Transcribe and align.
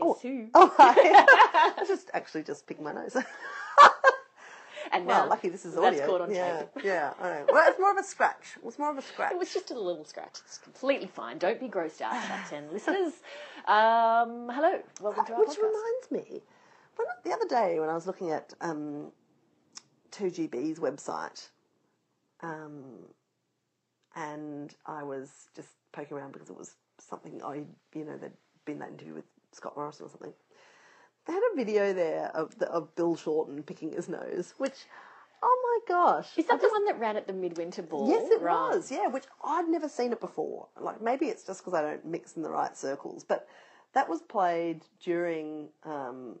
Guess 0.00 0.22
who? 0.22 0.48
Oh, 0.54 0.72
hi. 0.76 0.94
I 1.78 1.84
just 1.86 2.10
actually 2.14 2.42
just 2.42 2.66
picked 2.66 2.80
my 2.80 2.92
nose. 2.92 3.16
and 4.92 5.06
well, 5.06 5.24
now 5.24 5.30
lucky 5.30 5.48
this 5.48 5.64
is 5.64 5.74
that's 5.74 5.86
audio. 5.86 6.06
caught 6.06 6.20
on 6.22 6.34
yeah, 6.34 6.58
tape. 6.58 6.84
yeah. 6.84 7.12
I 7.20 7.28
know. 7.28 7.46
Well, 7.52 7.68
it's 7.68 7.78
more 7.78 7.90
of 7.90 7.96
a 7.98 8.02
scratch. 8.02 8.56
It 8.56 8.64
was 8.64 8.78
more 8.78 8.90
of 8.90 8.98
a 8.98 9.02
scratch. 9.02 9.32
It 9.32 9.38
was 9.38 9.52
just 9.52 9.70
a 9.70 9.78
little 9.78 10.04
scratch. 10.04 10.38
It's 10.44 10.58
completely 10.58 11.06
fine. 11.06 11.38
Don't 11.38 11.60
be 11.60 11.68
grossed 11.68 12.00
out, 12.00 12.14
10 12.50 12.72
listeners. 12.72 13.12
Um, 13.66 14.50
hello. 14.52 14.80
Welcome 15.00 15.26
to 15.26 15.32
our 15.32 15.38
podcast. 15.38 15.48
Which 15.48 15.58
podcast. 15.58 16.10
reminds 16.10 16.30
me, 16.30 16.42
when, 16.96 17.06
the 17.24 17.32
other 17.32 17.46
day 17.46 17.80
when 17.80 17.88
I 17.88 17.94
was 17.94 18.06
looking 18.06 18.30
at 18.30 18.54
um, 18.60 19.12
2GB's 20.12 20.78
website, 20.78 21.48
um, 22.42 22.82
and 24.16 24.74
I 24.86 25.02
was 25.02 25.30
just 25.54 25.68
poking 25.92 26.16
around 26.16 26.32
because 26.32 26.50
it 26.50 26.56
was 26.56 26.74
something 26.98 27.40
I, 27.44 27.62
you 27.94 28.04
know, 28.04 28.16
there'd 28.16 28.32
been 28.64 28.78
that 28.80 28.90
interview 28.90 29.14
with 29.14 29.24
Scott 29.52 29.76
Morrison 29.76 30.06
or 30.06 30.08
something. 30.10 30.32
They 31.26 31.32
had 31.32 31.42
a 31.52 31.56
video 31.56 31.92
there 31.92 32.30
of 32.34 32.58
the, 32.58 32.68
of 32.70 32.94
Bill 32.96 33.14
Shorten 33.16 33.62
picking 33.62 33.92
his 33.92 34.08
nose, 34.08 34.54
which, 34.58 34.86
oh 35.42 35.82
my 35.86 35.94
gosh, 35.94 36.28
Is 36.36 36.46
that 36.46 36.60
the 36.60 36.68
one 36.68 36.84
that 36.86 36.98
ran 36.98 37.16
at 37.16 37.26
the 37.26 37.32
Midwinter 37.32 37.82
Ball? 37.82 38.08
Yes, 38.08 38.30
it 38.30 38.40
Right. 38.40 38.70
was. 38.72 38.90
Yeah, 38.90 39.06
which 39.08 39.24
I'd 39.44 39.68
never 39.68 39.88
seen 39.88 40.12
it 40.12 40.20
before. 40.20 40.68
Like 40.80 41.02
maybe 41.02 41.26
it's 41.26 41.44
just 41.44 41.60
because 41.60 41.74
I 41.74 41.82
don't 41.82 42.04
mix 42.06 42.36
in 42.36 42.42
the 42.42 42.50
right 42.50 42.76
circles, 42.76 43.22
but 43.24 43.46
that 43.92 44.08
was 44.08 44.22
played 44.22 44.82
during 45.02 45.68
um, 45.84 46.38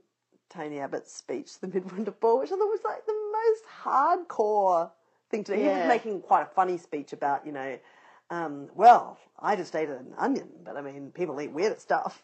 Tony 0.48 0.80
Abbott's 0.80 1.12
speech, 1.12 1.58
the 1.60 1.68
Midwinter 1.74 2.12
Ball, 2.12 2.40
which 2.40 2.50
I 2.52 2.56
thought 2.56 2.66
was 2.70 2.80
like 2.84 3.04
the 3.06 3.12
most 3.32 3.64
hardcore 3.84 4.90
thing 5.30 5.44
to 5.44 5.52
do. 5.54 5.58
He 5.58 5.68
was 5.68 5.86
making 5.86 6.22
quite 6.22 6.42
a 6.42 6.46
funny 6.46 6.78
speech 6.78 7.12
about, 7.12 7.44
you 7.46 7.52
know, 7.52 7.78
um, 8.30 8.68
well, 8.74 9.18
I 9.40 9.56
just 9.56 9.74
ate 9.74 9.88
an 9.88 10.14
onion, 10.16 10.48
but 10.64 10.76
I 10.76 10.80
mean, 10.82 11.10
people 11.12 11.40
eat 11.40 11.52
weird 11.52 11.80
stuff. 11.80 12.22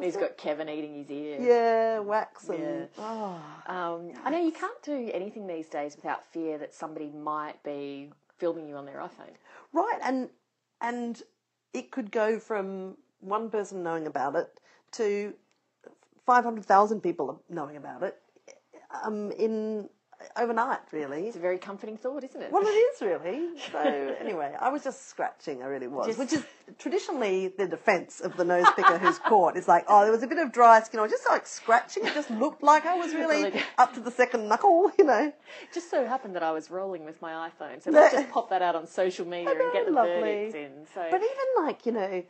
He's 0.00 0.16
got 0.16 0.36
Kevin 0.36 0.68
eating 0.68 0.94
his 0.94 1.10
ear. 1.10 1.40
Yeah, 1.40 1.98
wax 2.00 2.48
and 2.48 2.58
Yeah. 2.80 2.86
oh, 2.98 3.42
Um, 3.66 4.12
I 4.24 4.30
know 4.30 4.38
you 4.44 4.52
can't 4.52 4.82
do 4.82 5.10
anything 5.12 5.46
these 5.46 5.68
days 5.68 5.96
without 5.96 6.24
fear 6.26 6.58
that 6.58 6.74
somebody 6.74 7.10
might 7.10 7.62
be 7.62 8.10
filming 8.38 8.68
you 8.68 8.76
on 8.76 8.86
their 8.86 8.98
iPhone. 8.98 9.34
Right, 9.72 9.98
and 10.02 10.28
and 10.80 11.22
it 11.72 11.90
could 11.90 12.10
go 12.10 12.38
from 12.38 12.96
one 13.20 13.50
person 13.50 13.82
knowing 13.82 14.06
about 14.06 14.36
it 14.36 14.60
to 14.92 15.34
five 16.26 16.44
hundred 16.44 16.64
thousand 16.64 17.00
people 17.00 17.42
knowing 17.48 17.76
about 17.76 18.02
it 18.02 18.20
um, 19.02 19.30
in 19.32 19.88
overnight. 20.36 20.80
Really, 20.92 21.26
It's 21.26 21.36
a 21.36 21.40
very 21.40 21.58
comforting 21.58 21.96
thought, 21.96 22.24
isn't 22.24 22.40
it? 22.42 22.50
well, 22.52 22.62
it 22.62 22.70
is 22.70 23.00
really. 23.00 23.48
So 23.72 23.78
anyway, 24.20 24.54
I 24.60 24.68
was 24.70 24.82
just 24.84 25.08
scratching. 25.08 25.62
I 25.62 25.66
really 25.66 25.86
was, 25.88 26.06
Just- 26.06 26.18
which 26.18 26.32
is 26.32 26.44
traditionally 26.78 27.48
the 27.48 27.66
defence 27.66 28.20
of 28.20 28.36
the 28.36 28.44
nose 28.44 28.66
picker 28.76 28.98
who's 28.98 29.18
caught. 29.18 29.56
Is 29.56 29.66
like, 29.68 29.84
oh, 29.88 30.02
there 30.02 30.12
was 30.12 30.22
a 30.22 30.26
bit 30.26 30.38
of 30.38 30.52
dry 30.52 30.80
skin. 30.82 31.00
I 31.00 31.02
was 31.04 31.12
just 31.12 31.26
like 31.28 31.46
scratching. 31.46 32.06
It 32.06 32.14
just 32.14 32.30
looked 32.30 32.62
like 32.62 32.86
I 32.86 32.96
was 32.96 33.14
really 33.14 33.52
up 33.78 33.94
to 33.94 34.00
the 34.00 34.10
second 34.10 34.48
knuckle. 34.48 34.90
You 34.98 35.04
know. 35.04 35.32
just 35.72 35.90
so 35.90 36.06
happened 36.06 36.34
that 36.36 36.42
I 36.42 36.52
was 36.52 36.70
rolling 36.70 37.04
with 37.04 37.20
my 37.20 37.48
iPhone, 37.50 37.82
so 37.82 37.90
let's 37.92 38.14
just 38.14 38.30
pop 38.30 38.50
that 38.50 38.62
out 38.62 38.74
on 38.76 38.86
social 38.86 39.26
media 39.26 39.50
and 39.50 39.72
get 39.72 39.86
the 39.86 39.92
Lovely. 39.92 40.20
verdicts 40.20 40.54
in. 40.54 40.86
So 40.94 41.06
But 41.10 41.20
even 41.20 41.64
like, 41.66 41.84
you 41.86 41.92
know, 41.92 42.22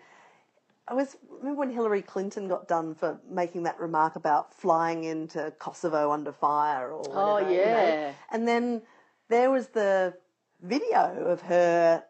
I 0.86 0.94
was 0.94 1.16
remember 1.30 1.60
when 1.60 1.70
Hillary 1.70 2.02
Clinton 2.02 2.46
got 2.48 2.68
done 2.68 2.94
for 2.94 3.18
making 3.28 3.62
that 3.62 3.80
remark 3.80 4.16
about 4.16 4.52
flying 4.54 5.04
into 5.04 5.52
Kosovo 5.58 6.12
under 6.12 6.32
fire 6.32 6.90
or 6.92 7.00
whatever, 7.02 7.50
Oh, 7.50 7.50
you 7.50 7.56
know. 7.58 7.86
yeah. 7.86 8.12
And 8.30 8.46
then 8.46 8.82
there 9.30 9.50
was 9.50 9.68
the 9.68 10.14
video 10.62 11.24
of 11.26 11.40
her 11.42 12.04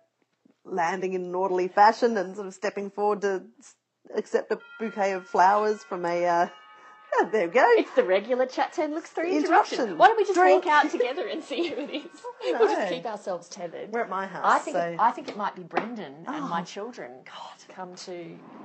landing 0.65 1.13
in 1.13 1.23
an 1.25 1.35
orderly 1.35 1.69
fashion 1.69 2.17
and 2.17 2.35
sort 2.35 2.47
of 2.49 2.55
stepping 2.55 2.91
forward 2.91 3.21
to 3.21 3.45
accept 4.17 4.51
a 4.51 4.59
bouquet 4.81 5.13
of 5.13 5.27
flowers 5.27 5.85
from 5.85 6.05
a 6.05 6.27
uh, 6.27 6.49
oh, 7.17 7.29
there 7.31 7.47
we 7.49 7.53
go. 7.55 7.65
it's 7.77 7.91
the 7.95 8.05
regular 8.05 8.47
chat 8.47 8.73
ten 8.73 8.95
looks 8.95 9.11
three 9.11 9.37
interruption. 9.37 9.75
Interruption. 9.79 9.99
Why 9.99 10.09
don't 10.09 10.17
we 10.17 10.25
just 10.25 10.35
Drink. 10.35 10.65
walk 10.65 10.85
out 10.85 10.91
together 10.91 11.27
and 11.29 11.43
see 11.43 11.69
who 11.69 11.77
it 11.83 11.91
is? 11.91 12.03
We'll 12.45 12.69
just 12.69 12.93
keep 12.93 13.07
ourselves 13.07 13.49
tethered. 13.49 13.93
We're 13.93 14.03
at 14.03 14.09
my 14.11 14.27
house. 14.27 14.43
I 14.45 14.59
think 14.59 14.77
so. 14.77 14.83
it, 14.83 15.01
I 15.01 15.11
think 15.11 15.29
it 15.29 15.37
might 15.37 15.55
be 15.57 15.63
Brendan 15.63 16.15
and 16.27 16.29
oh. 16.29 16.49
my 16.49 16.61
Oh. 16.61 16.65
children 16.65 17.11
come 17.75 17.95
to 17.95 18.13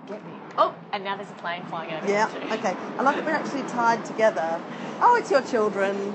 get 0.08 0.24
me. 0.26 0.34
Oh, 0.58 0.76
and 0.94 1.04
now 1.04 1.16
there's 1.18 1.30
a 1.32 1.34
plane 1.36 1.64
flying 1.66 1.92
over. 1.94 2.08
Yeah, 2.08 2.28
okay. 2.52 2.76
I 2.98 3.02
like 3.02 3.16
that 3.16 3.26
we're 3.26 3.32
actually 3.32 3.64
tied 3.64 4.04
together. 4.06 4.62
Oh, 5.02 5.16
it's 5.16 5.32
your 5.32 5.42
children. 5.42 6.14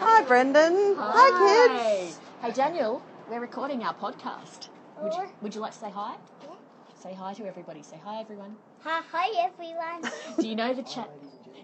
Hi, 0.00 0.22
Brendan. 0.24 0.96
Hi, 0.98 2.08
kids. 2.08 2.18
Hey, 2.42 2.50
Daniel, 2.50 3.02
we're 3.30 3.40
recording 3.40 3.84
our 3.84 3.94
podcast. 3.94 4.68
Would 5.00 5.12
you, 5.14 5.20
oh. 5.22 5.30
would 5.42 5.54
you 5.54 5.60
like 5.60 5.72
to 5.72 5.78
say 5.78 5.90
hi? 5.90 6.16
Say 7.02 7.14
hi 7.14 7.34
to 7.34 7.44
everybody. 7.44 7.82
Say 7.82 7.98
hi, 8.04 8.20
everyone. 8.20 8.54
Hi, 8.84 9.00
hi 9.10 9.44
everyone. 9.44 10.08
Do 10.38 10.46
you 10.46 10.54
know 10.54 10.72
the 10.72 10.84
chat? 10.84 11.10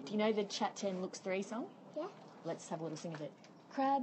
Do 0.05 0.11
you 0.11 0.19
know 0.19 0.33
the 0.33 0.43
Chat 0.43 0.75
Ten 0.75 1.01
Looks 1.01 1.21
Three 1.21 1.43
song? 1.43 1.67
Yeah. 1.97 2.07
Let's 2.45 2.69
have 2.71 2.81
a 2.81 2.83
little 2.83 2.99
sing 2.99 3.15
of 3.15 3.21
it. 3.21 3.31
Crabb 3.71 4.03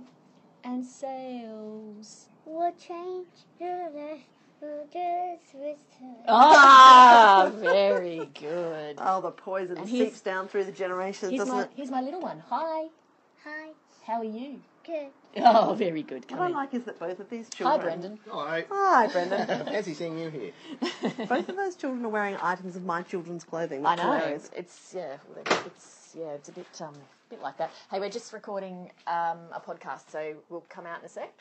and 0.63 0.85
Sales. 0.85 2.29
We'll 2.45 2.71
change 2.75 3.27
your 3.59 3.89
life. 3.89 4.21
We'll 4.61 4.85
just 4.85 5.53
return. 5.53 6.15
Ah, 6.29 7.51
very 7.57 8.29
good. 8.39 8.95
Oh, 8.99 9.19
the 9.19 9.31
poison 9.31 9.77
And 9.77 9.89
seeps 9.89 10.21
down 10.21 10.47
through 10.47 10.63
the 10.63 10.71
generations, 10.71 11.31
Here's 11.31 11.39
doesn't 11.41 11.53
my 11.53 11.63
it? 11.63 11.71
here's 11.75 11.91
my 11.91 11.99
little 11.99 12.21
one. 12.21 12.41
Hi. 12.47 12.85
Hi. 13.43 13.71
How 14.07 14.19
are 14.19 14.23
you? 14.23 14.61
Good. 14.85 15.07
Oh, 15.37 15.73
very 15.73 16.03
good. 16.03 16.19
What 16.21 16.27
Come 16.29 16.41
I 16.41 16.47
in. 16.47 16.53
like 16.53 16.73
is 16.73 16.83
that 16.83 16.99
both 16.99 17.19
of 17.19 17.29
these 17.29 17.49
children. 17.49 17.79
Hi, 17.81 17.93
children. 17.93 18.17
Brendan. 18.17 18.19
Hello. 18.29 18.63
Hi, 18.69 19.07
Brendan. 19.07 19.47
Fancy 19.65 19.93
seeing 19.93 20.17
you 20.17 20.29
here. 20.29 20.51
both 21.27 21.49
of 21.49 21.55
those 21.55 21.75
children 21.75 22.05
are 22.05 22.09
wearing 22.09 22.37
items 22.41 22.75
of 22.75 22.85
my 22.85 23.01
children's 23.01 23.43
clothing. 23.43 23.85
I 23.85 23.95
That's 23.95 24.07
know. 24.07 24.13
hilarious. 24.13 24.51
It's 24.55 24.93
yeah. 24.95 25.17
It's 25.65 26.15
yeah. 26.17 26.33
It's 26.33 26.49
a 26.49 26.51
bit 26.51 26.67
um, 26.81 26.93
bit 27.29 27.41
like 27.41 27.57
that. 27.57 27.71
Hey, 27.89 27.99
we're 27.99 28.09
just 28.09 28.31
recording 28.31 28.91
um, 29.07 29.39
a 29.51 29.61
podcast, 29.65 30.09
so 30.11 30.35
we'll 30.49 30.63
come 30.69 30.85
out 30.85 30.99
in 30.99 31.05
a 31.05 31.09
sec. 31.09 31.33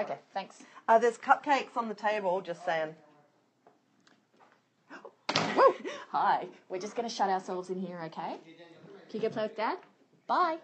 Okay. 0.00 0.16
Thanks. 0.32 0.62
Uh, 0.88 0.98
there's 0.98 1.18
cupcakes 1.18 1.76
on 1.76 1.88
the 1.88 1.94
table. 1.94 2.40
Just 2.40 2.64
saying. 2.64 2.94
Hi. 6.10 6.46
We're 6.68 6.80
just 6.80 6.96
going 6.96 7.08
to 7.08 7.14
shut 7.14 7.28
ourselves 7.28 7.68
in 7.68 7.80
here, 7.80 8.00
okay? 8.06 8.36
Can 9.10 9.20
you 9.20 9.28
go 9.28 9.28
play 9.28 9.42
with 9.44 9.56
Dad? 9.56 9.78
Bye. 10.26 10.58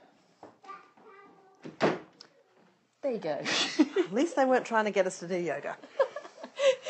There 3.03 3.13
you 3.13 3.19
go. 3.19 3.41
At 3.81 4.13
least 4.13 4.37
they 4.37 4.45
weren't 4.45 4.65
trying 4.65 4.85
to 4.85 4.91
get 4.93 5.07
us 5.07 5.19
to 5.19 5.27
do 5.27 5.37
yoga. 5.37 5.77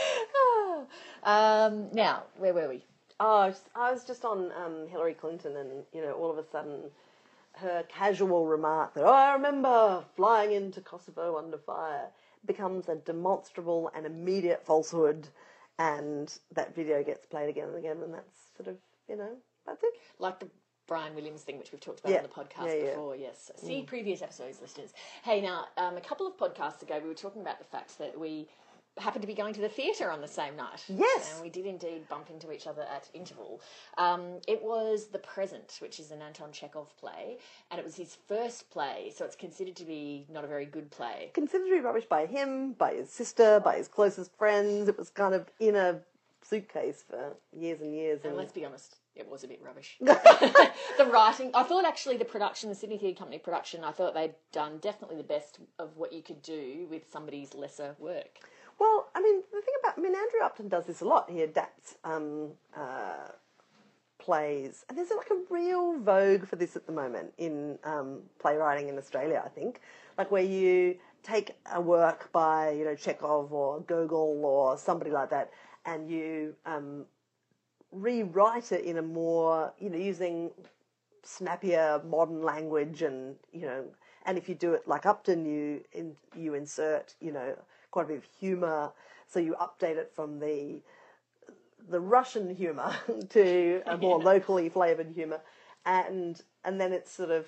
um, 1.22 1.88
now, 1.92 2.24
where 2.38 2.52
were 2.52 2.68
we? 2.68 2.84
Oh, 3.18 3.36
I 3.38 3.46
was- 3.48 3.68
I 3.74 3.92
was 3.92 4.04
just 4.04 4.24
on 4.24 4.52
um, 4.52 4.88
Hillary 4.88 5.14
Clinton, 5.14 5.56
and 5.56 5.84
you 5.92 6.02
know, 6.02 6.12
all 6.12 6.30
of 6.30 6.38
a 6.38 6.44
sudden, 6.44 6.90
her 7.54 7.84
casual 7.88 8.46
remark 8.46 8.94
that 8.94 9.04
"Oh, 9.04 9.12
I 9.12 9.32
remember 9.34 10.04
flying 10.16 10.52
into 10.52 10.80
Kosovo 10.80 11.38
under 11.38 11.56
fire" 11.58 12.08
becomes 12.44 12.88
a 12.88 12.96
demonstrable 12.96 13.90
and 13.94 14.04
immediate 14.04 14.66
falsehood, 14.66 15.28
and 15.78 16.36
that 16.52 16.74
video 16.74 17.02
gets 17.02 17.26
played 17.26 17.48
again 17.48 17.68
and 17.68 17.78
again, 17.78 17.98
and 18.02 18.12
that's 18.12 18.50
sort 18.56 18.68
of 18.68 18.76
you 19.08 19.16
know 19.16 19.36
that's 19.66 19.82
it. 19.82 19.94
Like 20.18 20.40
the 20.40 20.48
Brian 20.87 21.15
Williams 21.15 21.43
thing, 21.43 21.59
which 21.59 21.72
we've 21.72 21.81
talked 21.81 22.00
about 22.00 22.10
Yeah. 22.12 22.19
on 22.19 22.22
the 22.25 22.28
podcast 22.28 22.66
Yeah, 22.66 22.75
yeah. 22.75 22.91
before. 22.91 23.16
Yes. 23.16 23.50
See 23.56 23.82
previous 23.82 24.22
episodes, 24.22 24.60
listeners. 24.60 24.93
Hey, 25.22 25.41
now, 25.41 25.66
um, 25.76 25.97
a 25.97 26.00
couple 26.00 26.26
of 26.26 26.37
podcasts 26.37 26.82
ago, 26.82 26.98
we 27.03 27.09
were 27.09 27.15
talking 27.15 27.41
about 27.43 27.59
the 27.59 27.65
fact 27.65 27.98
that 27.98 28.19
we 28.19 28.48
happened 28.98 29.22
to 29.22 29.26
be 29.26 29.32
going 29.32 29.54
to 29.54 29.60
the 29.62 29.70
theatre 29.70 30.10
on 30.10 30.20
the 30.20 30.28
same 30.28 30.54
night. 30.54 30.84
Yes. 30.87 31.32
And 31.32 31.43
we 31.43 31.48
did 31.48 31.65
indeed 31.65 32.06
bump 32.10 32.28
into 32.28 32.53
each 32.53 32.66
other 32.66 32.82
at 32.82 33.09
interval. 33.15 33.62
Um, 33.97 34.41
it 34.47 34.62
was 34.62 35.06
The 35.06 35.19
Present, 35.19 35.78
which 35.81 35.98
is 35.98 36.10
an 36.10 36.20
Anton 36.20 36.53
Chekhov 36.53 36.94
play, 36.99 37.38
and 37.70 37.78
it 37.81 37.84
was 37.87 37.97
his 37.97 38.19
first 38.28 38.69
play, 38.69 39.10
so 39.16 39.25
it's 39.25 39.37
considered 39.37 39.76
to 39.76 39.87
be 39.87 40.26
not 40.28 40.44
a 40.44 40.47
very 40.47 40.66
good 40.66 40.91
play. 40.91 41.31
Considered 41.32 41.69
to 41.69 41.70
be 41.70 41.81
rubbish 41.81 42.04
by 42.04 42.26
him, 42.26 42.72
by 42.75 42.93
his 42.93 43.09
sister, 43.10 43.60
by 43.60 43.76
his 43.78 43.88
closest 43.88 44.37
friends. 44.37 44.88
It 44.88 44.99
was 44.99 45.09
kind 45.09 45.34
of 45.34 45.50
in 45.59 45.75
a 45.75 46.03
suitcase 46.43 47.03
for 47.09 47.34
years 47.56 47.81
and 47.81 47.94
years. 47.94 48.19
And 48.25 48.32
And 48.32 48.37
let's 48.37 48.52
be 48.52 48.67
honest, 48.67 48.96
it 49.14 49.29
was 49.29 49.44
a 49.44 49.49
bit 49.49 49.61
rubbish. 49.62 49.97
the 50.00 51.06
writing, 51.06 51.50
I 51.55 51.62
thought 51.62 51.85
actually 51.85 52.17
the 52.17 52.25
production, 52.25 52.69
the 52.69 52.75
Sydney 52.75 52.99
Theatre 52.99 53.19
Company 53.19 53.38
production, 53.38 53.85
I 53.85 53.93
thought 53.93 54.14
they'd 54.14 54.35
done 54.53 54.79
definitely 54.79 55.17
the 55.17 55.23
best 55.23 55.59
of 55.79 55.97
what 55.97 56.12
you 56.12 56.23
could 56.23 56.43
do 56.43 56.87
with 56.91 57.03
somebody's 57.11 57.55
lesser 57.55 57.94
work. 57.99 58.38
Well, 58.79 59.09
I 59.14 59.20
mean, 59.20 59.43
the 59.53 59.61
thing 59.61 59.75
about, 59.81 59.99
I 59.99 60.00
mean, 60.00 60.14
Andrew 60.14 60.41
Upton 60.43 60.69
does 60.69 60.87
this 60.87 61.03
a 61.03 61.05
lot. 61.05 61.31
He 61.31 61.43
adapts 61.43 61.97
um, 62.05 62.53
uh, 62.76 63.29
plays, 64.19 64.85
and 64.88 64.97
there's 64.97 65.11
like 65.11 65.31
a 65.31 65.55
real 65.55 65.99
vogue 65.99 66.47
for 66.47 66.56
this 66.56 66.75
at 66.75 66.87
the 66.87 66.93
moment 66.93 67.32
in 67.38 67.79
um, 67.85 68.20
playwriting 68.41 68.88
in 68.88 68.97
Australia. 68.97 69.43
I 69.44 69.50
think, 69.50 69.81
like 70.17 70.31
where 70.31 70.43
you 70.43 70.97
take 71.23 71.53
a 71.73 71.81
work 71.81 72.32
by 72.32 72.70
you 72.70 72.85
know 72.85 72.94
Chekhov 72.94 73.53
or 73.53 73.81
Gogol 73.81 74.41
or 74.44 74.79
somebody 74.79 75.11
like 75.11 75.31
that, 75.31 75.50
and 75.85 76.09
you 76.09 76.55
um, 76.64 77.05
rewrite 77.92 78.72
it 78.72 78.84
in 78.84 78.98
a 78.98 79.02
more 79.02 79.72
you 79.78 79.90
know 79.90 79.98
using 79.98 80.50
snappier 81.22 82.02
modern 82.08 82.42
language 82.42 83.02
and 83.02 83.36
you 83.52 83.62
know 83.62 83.84
and 84.24 84.38
if 84.38 84.48
you 84.48 84.54
do 84.54 84.72
it 84.72 84.88
like 84.88 85.06
Upton 85.06 85.44
you 85.44 85.82
in, 85.92 86.16
you 86.36 86.54
insert 86.54 87.14
you 87.20 87.32
know 87.32 87.54
quite 87.92 88.06
a 88.06 88.08
bit 88.08 88.18
of 88.18 88.24
humor. 88.40 88.90
So 89.28 89.38
you 89.38 89.54
update 89.60 89.96
it 89.96 90.10
from 90.14 90.40
the 90.40 90.82
the 91.88 92.00
Russian 92.00 92.54
humour 92.54 92.94
to 93.30 93.82
a 93.86 93.96
more 93.96 94.18
locally 94.22 94.68
flavoured 94.68 95.12
humour, 95.14 95.40
and 95.86 96.40
and 96.64 96.80
then 96.80 96.92
it's 96.92 97.12
sort 97.12 97.30
of 97.30 97.46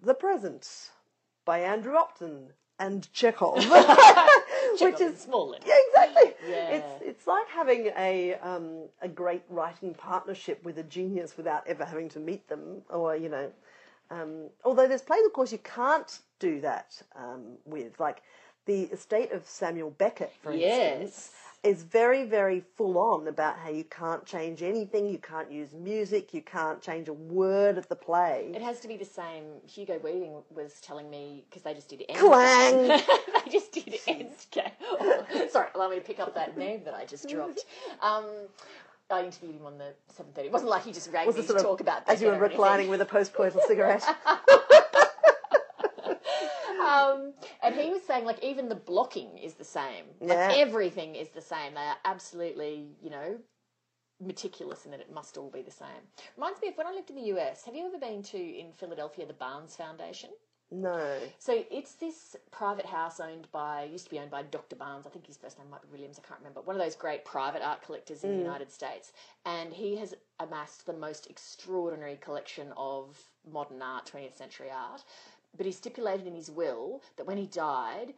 the 0.00 0.14
present 0.14 0.90
by 1.44 1.60
Andrew 1.60 1.96
Upton 1.96 2.52
and 2.78 3.12
Chekhov, 3.12 3.56
which 4.80 5.00
is 5.00 5.18
small. 5.20 5.54
yeah, 5.66 5.74
exactly. 5.88 6.34
Yeah. 6.48 6.68
It's 6.70 7.02
it's 7.02 7.26
like 7.26 7.48
having 7.48 7.90
a 7.96 8.34
um, 8.36 8.84
a 9.00 9.08
great 9.08 9.42
writing 9.48 9.94
partnership 9.94 10.64
with 10.64 10.78
a 10.78 10.82
genius 10.84 11.36
without 11.36 11.66
ever 11.66 11.84
having 11.84 12.08
to 12.10 12.20
meet 12.20 12.48
them, 12.48 12.82
or 12.90 13.16
you 13.16 13.28
know. 13.28 13.52
Um, 14.10 14.50
although 14.64 14.86
there's 14.86 15.00
plays, 15.00 15.24
of 15.24 15.32
course, 15.32 15.52
you 15.52 15.58
can't 15.58 16.18
do 16.38 16.60
that 16.60 17.00
um, 17.16 17.56
with, 17.64 17.98
like 17.98 18.22
the 18.66 18.82
estate 18.82 19.32
of 19.32 19.46
Samuel 19.46 19.90
Beckett, 19.90 20.32
for 20.42 20.52
instance, 20.52 20.60
Yes. 20.60 21.30
Is 21.62 21.84
very, 21.84 22.24
very 22.24 22.60
full 22.76 22.98
on 22.98 23.28
about 23.28 23.56
how 23.56 23.68
you 23.70 23.84
can't 23.84 24.26
change 24.26 24.62
anything, 24.62 25.06
you 25.08 25.18
can't 25.18 25.50
use 25.50 25.72
music, 25.74 26.34
you 26.34 26.42
can't 26.42 26.80
change 26.82 27.06
a 27.08 27.12
word 27.12 27.78
of 27.78 27.86
the 27.88 27.94
play. 27.94 28.50
It 28.54 28.62
has 28.62 28.80
to 28.80 28.88
be 28.88 28.96
the 28.96 29.04
same. 29.04 29.44
Hugo 29.66 30.00
Weaving 30.02 30.42
was 30.50 30.80
telling 30.80 31.08
me 31.08 31.44
because 31.48 31.62
they 31.62 31.72
just 31.74 31.88
did 31.88 32.02
end. 32.08 32.18
Clang! 32.18 32.88
they 33.44 33.50
just 33.50 33.70
did 33.72 33.94
end. 34.08 34.30
Oh, 35.00 35.48
sorry, 35.50 35.68
allow 35.76 35.88
me 35.88 35.96
to 35.96 36.02
pick 36.02 36.18
up 36.18 36.34
that 36.34 36.58
name 36.58 36.82
that 36.84 36.94
I 36.94 37.04
just 37.04 37.28
dropped. 37.28 37.60
Um, 38.00 38.24
I 39.08 39.24
interviewed 39.24 39.54
him 39.56 39.66
on 39.66 39.78
the 39.78 39.92
seven 40.08 40.32
thirty. 40.32 40.48
It 40.48 40.52
wasn't 40.52 40.70
like 40.70 40.84
he 40.84 40.92
just 40.92 41.12
rang 41.12 41.26
Was 41.26 41.36
me 41.36 41.46
to 41.46 41.54
of 41.54 41.62
talk 41.62 41.80
about 41.80 42.06
this. 42.06 42.14
as 42.16 42.22
you 42.22 42.28
were 42.28 42.34
anything. 42.34 42.50
reclining 42.50 42.88
with 42.88 43.00
a 43.02 43.04
post-coital 43.06 43.60
cigarette? 43.68 44.02
Um, 46.92 47.34
and 47.62 47.74
he 47.74 47.90
was 47.90 48.02
saying, 48.02 48.24
like, 48.24 48.42
even 48.42 48.68
the 48.68 48.74
blocking 48.74 49.38
is 49.38 49.54
the 49.54 49.64
same. 49.64 50.06
Like, 50.20 50.30
Yeah. 50.30 50.52
everything 50.56 51.14
is 51.14 51.28
the 51.30 51.40
same. 51.40 51.74
They 51.74 51.80
are 51.80 51.98
absolutely, 52.04 52.96
you 53.02 53.10
know, 53.10 53.38
meticulous 54.20 54.84
in 54.84 54.90
that 54.92 55.00
it 55.00 55.12
must 55.12 55.36
all 55.36 55.50
be 55.50 55.62
the 55.62 55.70
same. 55.70 55.88
Reminds 56.36 56.60
me 56.62 56.68
of 56.68 56.76
when 56.76 56.86
I 56.86 56.92
lived 56.92 57.10
in 57.10 57.16
the 57.16 57.32
US. 57.34 57.64
Have 57.64 57.74
you 57.74 57.86
ever 57.86 57.98
been 57.98 58.22
to, 58.24 58.38
in 58.38 58.72
Philadelphia, 58.72 59.26
the 59.26 59.32
Barnes 59.32 59.76
Foundation? 59.76 60.30
no. 60.70 61.18
So 61.38 61.64
it's 61.70 61.94
this 61.94 62.34
private 62.50 62.86
house 62.86 63.20
owned 63.20 63.46
by, 63.52 63.84
used 63.84 64.04
to 64.06 64.10
be 64.10 64.18
owned 64.18 64.30
by 64.30 64.42
Dr. 64.42 64.74
Barnes. 64.74 65.06
I 65.06 65.10
think 65.10 65.26
his 65.26 65.36
first 65.36 65.58
name 65.58 65.68
might 65.70 65.82
be 65.82 65.88
Williams. 65.92 66.18
I 66.18 66.26
can't 66.26 66.40
remember. 66.40 66.62
One 66.62 66.76
of 66.76 66.82
those 66.82 66.96
great 66.96 67.24
private 67.24 67.62
art 67.62 67.82
collectors 67.82 68.24
in 68.24 68.30
the 68.32 68.38
United 68.38 68.72
States. 68.72 69.12
And 69.44 69.72
he 69.72 69.96
has 69.96 70.14
amassed 70.40 70.86
the 70.86 70.94
most 70.94 71.28
extraordinary 71.28 72.16
collection 72.16 72.72
of 72.76 73.18
modern 73.50 73.82
art, 73.82 74.10
20th 74.12 74.36
century 74.36 74.70
art. 74.70 75.04
But 75.56 75.66
he 75.66 75.72
stipulated 75.72 76.26
in 76.26 76.34
his 76.34 76.50
will 76.50 77.02
that 77.16 77.26
when 77.26 77.38
he 77.38 77.46
died, 77.46 78.14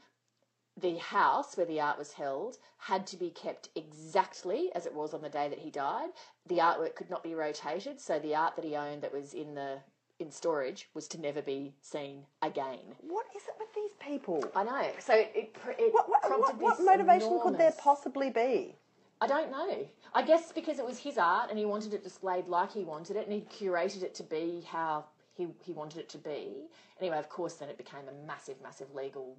the 0.81 0.97
house 0.99 1.57
where 1.57 1.67
the 1.67 1.81
art 1.81 1.99
was 1.99 2.13
held 2.13 2.59
had 2.79 3.07
to 3.09 3.17
be 3.17 3.31
kept 3.31 3.69
exactly 3.77 4.71
as 4.75 4.87
it 4.87 4.95
was 4.95 5.15
on 5.15 5.23
the 5.23 5.29
day 5.29 5.49
that 5.49 5.59
he 5.59 5.71
died. 5.71 6.11
The 6.47 6.59
artwork 6.59 6.97
could 6.97 7.11
not 7.11 7.23
be 7.23 7.35
rotated, 7.35 8.01
so 8.01 8.19
the 8.19 8.35
art 8.35 8.57
that 8.57 8.65
he 8.65 8.77
owned 8.77 9.03
that 9.03 9.13
was 9.13 9.35
in 9.35 9.55
the 9.55 9.79
in 10.21 10.31
storage 10.31 10.89
was 10.95 11.09
to 11.09 11.21
never 11.21 11.43
be 11.43 11.75
seen 11.81 12.25
again. 12.43 12.79
What 13.01 13.27
is 13.35 13.43
it 13.43 13.55
with 13.59 13.75
these 13.75 13.91
people? 13.99 14.45
I 14.55 14.63
know. 14.63 14.91
So 15.01 15.15
it 15.15 15.53
pr- 15.55 15.73
it 15.73 15.93
What, 15.93 16.09
what, 16.09 16.23
prompted 16.23 16.61
what, 16.61 16.79
what 16.79 16.85
motivation 16.85 17.41
could 17.43 17.59
there 17.59 17.73
possibly 17.73 18.31
be? 18.31 18.77
I 19.21 19.27
don't 19.27 19.51
know. 19.51 19.87
I 20.13 20.23
guess 20.23 20.53
because 20.53 20.79
it 20.79 20.87
was 20.87 20.99
his 20.99 21.19
art 21.19 21.51
and 21.51 21.59
he 21.59 21.65
wanted 21.65 21.95
it 21.95 22.05
displayed 22.05 22.47
like 22.47 22.73
he 22.73 22.85
wanted 22.85 23.17
it 23.17 23.27
and 23.27 23.33
he 23.33 23.41
curated 23.41 24.03
it 24.03 24.15
to 24.17 24.23
be 24.23 24.65
how 24.69 25.05
he, 25.37 25.47
he 25.65 25.73
wanted 25.73 26.01
it 26.01 26.09
to 26.11 26.19
be. 26.19 26.69
Anyway, 27.01 27.19
of 27.19 27.29
course, 27.29 27.55
then 27.55 27.69
it 27.69 27.77
became 27.77 28.03
a 28.09 28.27
massive, 28.27 28.57
massive 28.63 28.95
legal 28.95 29.37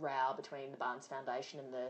row 0.00 0.32
between 0.36 0.70
the 0.70 0.76
Barnes 0.76 1.06
Foundation 1.06 1.60
and 1.60 1.72
the 1.72 1.86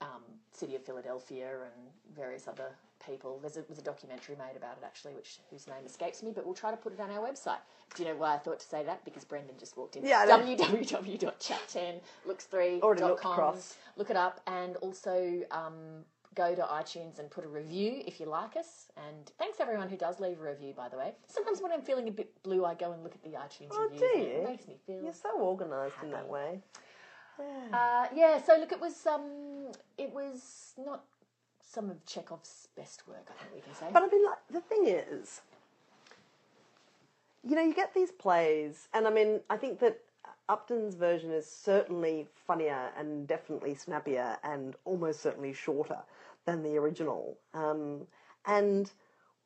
um, 0.00 0.22
City 0.52 0.76
of 0.76 0.84
Philadelphia 0.84 1.48
and 1.64 1.72
various 2.14 2.46
other 2.48 2.70
people. 3.04 3.38
There's 3.40 3.56
a, 3.56 3.64
was 3.68 3.78
a 3.78 3.82
documentary 3.82 4.36
made 4.36 4.56
about 4.56 4.76
it 4.80 4.84
actually, 4.84 5.14
which 5.14 5.38
whose 5.50 5.66
name 5.66 5.84
escapes 5.86 6.22
me, 6.22 6.30
but 6.34 6.44
we'll 6.44 6.54
try 6.54 6.70
to 6.70 6.76
put 6.76 6.92
it 6.92 7.00
on 7.00 7.10
our 7.10 7.26
website. 7.26 7.58
Do 7.94 8.02
you 8.02 8.08
know 8.08 8.16
why 8.16 8.34
I 8.34 8.38
thought 8.38 8.60
to 8.60 8.66
say 8.66 8.84
that? 8.84 9.04
Because 9.04 9.24
Brendan 9.24 9.56
just 9.58 9.76
walked 9.76 9.96
in. 9.96 10.04
Yeah, 10.04 10.20
I 10.20 10.24
know. 10.26 10.34
Already 10.34 10.56
looked 10.56 10.92
www.chat10looks3.com. 10.92 13.32
across. 13.32 13.76
Look 13.96 14.10
it 14.10 14.16
up 14.16 14.40
and 14.46 14.76
also 14.76 15.42
um, 15.50 16.04
go 16.34 16.54
to 16.54 16.62
iTunes 16.62 17.18
and 17.18 17.30
put 17.30 17.44
a 17.44 17.48
review 17.48 18.02
if 18.06 18.18
you 18.20 18.26
like 18.26 18.56
us. 18.56 18.88
And 18.96 19.30
thanks 19.38 19.60
everyone 19.60 19.88
who 19.88 19.96
does 19.96 20.20
leave 20.20 20.40
a 20.40 20.44
review, 20.44 20.72
by 20.74 20.88
the 20.88 20.96
way. 20.96 21.12
Sometimes 21.26 21.60
when 21.60 21.72
I'm 21.72 21.82
feeling 21.82 22.08
a 22.08 22.12
bit 22.12 22.30
blue, 22.42 22.64
I 22.64 22.74
go 22.74 22.92
and 22.92 23.02
look 23.02 23.14
at 23.14 23.22
the 23.22 23.30
iTunes 23.38 23.68
Oh, 23.70 23.82
reviews. 23.90 24.00
do 24.00 24.06
and 24.18 24.22
It 24.28 24.36
you? 24.42 24.48
makes 24.48 24.66
me 24.68 24.76
feel 24.86 25.02
You're 25.02 25.12
so 25.12 25.40
organised 25.40 25.96
in 26.02 26.10
that 26.10 26.28
way. 26.28 26.60
uh, 27.72 28.06
yeah, 28.14 28.40
so 28.42 28.56
look, 28.58 28.72
it 28.72 28.80
was 28.80 29.06
um, 29.06 29.68
it 29.98 30.12
was 30.12 30.74
not 30.78 31.04
some 31.60 31.90
of 31.90 32.04
Chekhov's 32.06 32.68
best 32.76 33.06
work, 33.08 33.28
I 33.30 33.42
think 33.42 33.54
we 33.54 33.60
can 33.62 33.74
say. 33.74 33.86
But 33.92 34.02
I 34.02 34.06
mean, 34.08 34.24
like, 34.24 34.38
the 34.50 34.60
thing 34.60 34.86
is, 34.86 35.40
you 37.42 37.56
know, 37.56 37.62
you 37.62 37.74
get 37.74 37.94
these 37.94 38.12
plays, 38.12 38.88
and 38.92 39.06
I 39.06 39.10
mean, 39.10 39.40
I 39.50 39.56
think 39.56 39.80
that 39.80 39.98
Upton's 40.48 40.94
version 40.94 41.30
is 41.30 41.46
certainly 41.50 42.26
funnier 42.46 42.90
and 42.96 43.26
definitely 43.26 43.74
snappier 43.74 44.36
and 44.42 44.74
almost 44.84 45.20
certainly 45.20 45.52
shorter 45.52 45.98
than 46.44 46.62
the 46.62 46.76
original. 46.76 47.38
Um, 47.54 48.06
and 48.46 48.90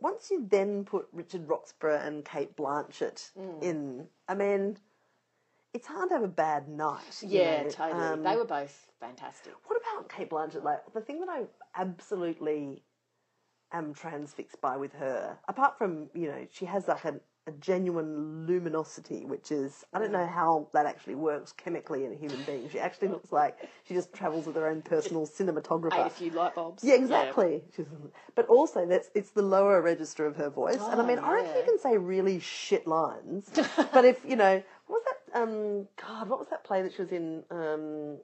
once 0.01 0.31
you 0.31 0.47
then 0.49 0.85
put 0.85 1.07
Richard 1.13 1.49
Roxburgh 1.49 2.01
and 2.05 2.25
Cate 2.25 2.57
Blanchett 2.57 3.31
Mm. 3.39 3.63
in, 3.63 4.09
I 4.29 4.35
mean, 4.35 4.79
it's 5.75 5.87
hard 5.87 6.09
to 6.09 6.15
have 6.15 6.25
a 6.25 6.29
bad 6.29 6.69
night. 6.69 7.23
yeah, 7.23 7.63
know. 7.65 7.69
totally. 7.69 8.03
Um, 8.07 8.23
they 8.23 8.37
were 8.37 8.45
both 8.45 8.91
fantastic. 8.99 9.53
what 9.67 9.81
about 9.81 10.09
Cate 10.09 10.31
Blanchett? 10.31 10.65
Like 10.65 10.81
the 10.95 11.01
thing 11.03 11.21
that 11.21 11.29
I 11.29 11.45
absolutely 11.75 12.83
am 13.73 13.93
transfixed 13.95 14.61
by 14.61 14.77
with 14.77 14.93
her, 14.95 15.39
apart 15.49 15.77
from 15.79 16.09
you 16.15 16.29
know 16.29 16.47
she 16.53 16.65
has 16.67 16.89
like 16.89 17.05
a, 17.05 17.15
a 17.47 17.53
genuine 17.61 18.47
luminosity, 18.47 19.25
which 19.25 19.51
is 19.53 19.85
I 19.93 19.99
don't 19.99 20.13
know 20.13 20.27
how 20.27 20.69
that 20.73 20.87
actually 20.87 21.15
works 21.17 21.53
chemically 21.53 22.05
in 22.05 22.13
a 22.13 22.17
human 22.17 22.43
being. 22.45 22.69
She 22.71 22.79
actually 22.79 23.09
looks 23.09 23.33
like 23.33 23.69
she 23.85 23.95
just 23.95 24.13
travels 24.13 24.47
with 24.47 24.57
her 24.57 24.67
own 24.69 24.83
personal 24.83 25.27
cinematographer. 25.27 25.95
Ate 25.95 26.07
a 26.07 26.11
few 26.11 26.31
light 26.31 26.55
bulbs. 26.55 26.83
Yeah, 26.85 26.95
exactly. 26.95 27.63
She's, 27.77 27.87
but 28.35 28.47
also, 28.49 28.87
that's 28.87 29.11
it's 29.15 29.31
the 29.31 29.43
lower 29.43 29.81
register 29.83 30.27
of 30.27 30.37
her 30.37 30.51
voice, 30.51 30.81
and 30.81 31.01
I 31.01 31.05
Oh, 31.05 31.07
mean, 31.07 31.19
I 31.19 31.35
reckon 31.35 31.57
you 31.57 31.65
can 31.65 31.79
say 31.79 31.97
really 31.97 32.39
shit 32.41 32.87
lines. 32.87 33.51
but 33.93 34.05
if 34.05 34.21
you 34.27 34.37
know, 34.37 34.62
what 34.87 35.01
was 35.01 35.03
that? 35.05 35.43
Um, 35.43 35.87
God, 36.01 36.29
what 36.29 36.39
was 36.39 36.49
that 36.49 36.65
play 36.65 36.83
that 36.83 36.95
she 36.95 37.03
was 37.03 37.12
in? 37.12 37.43
Um, 37.51 38.19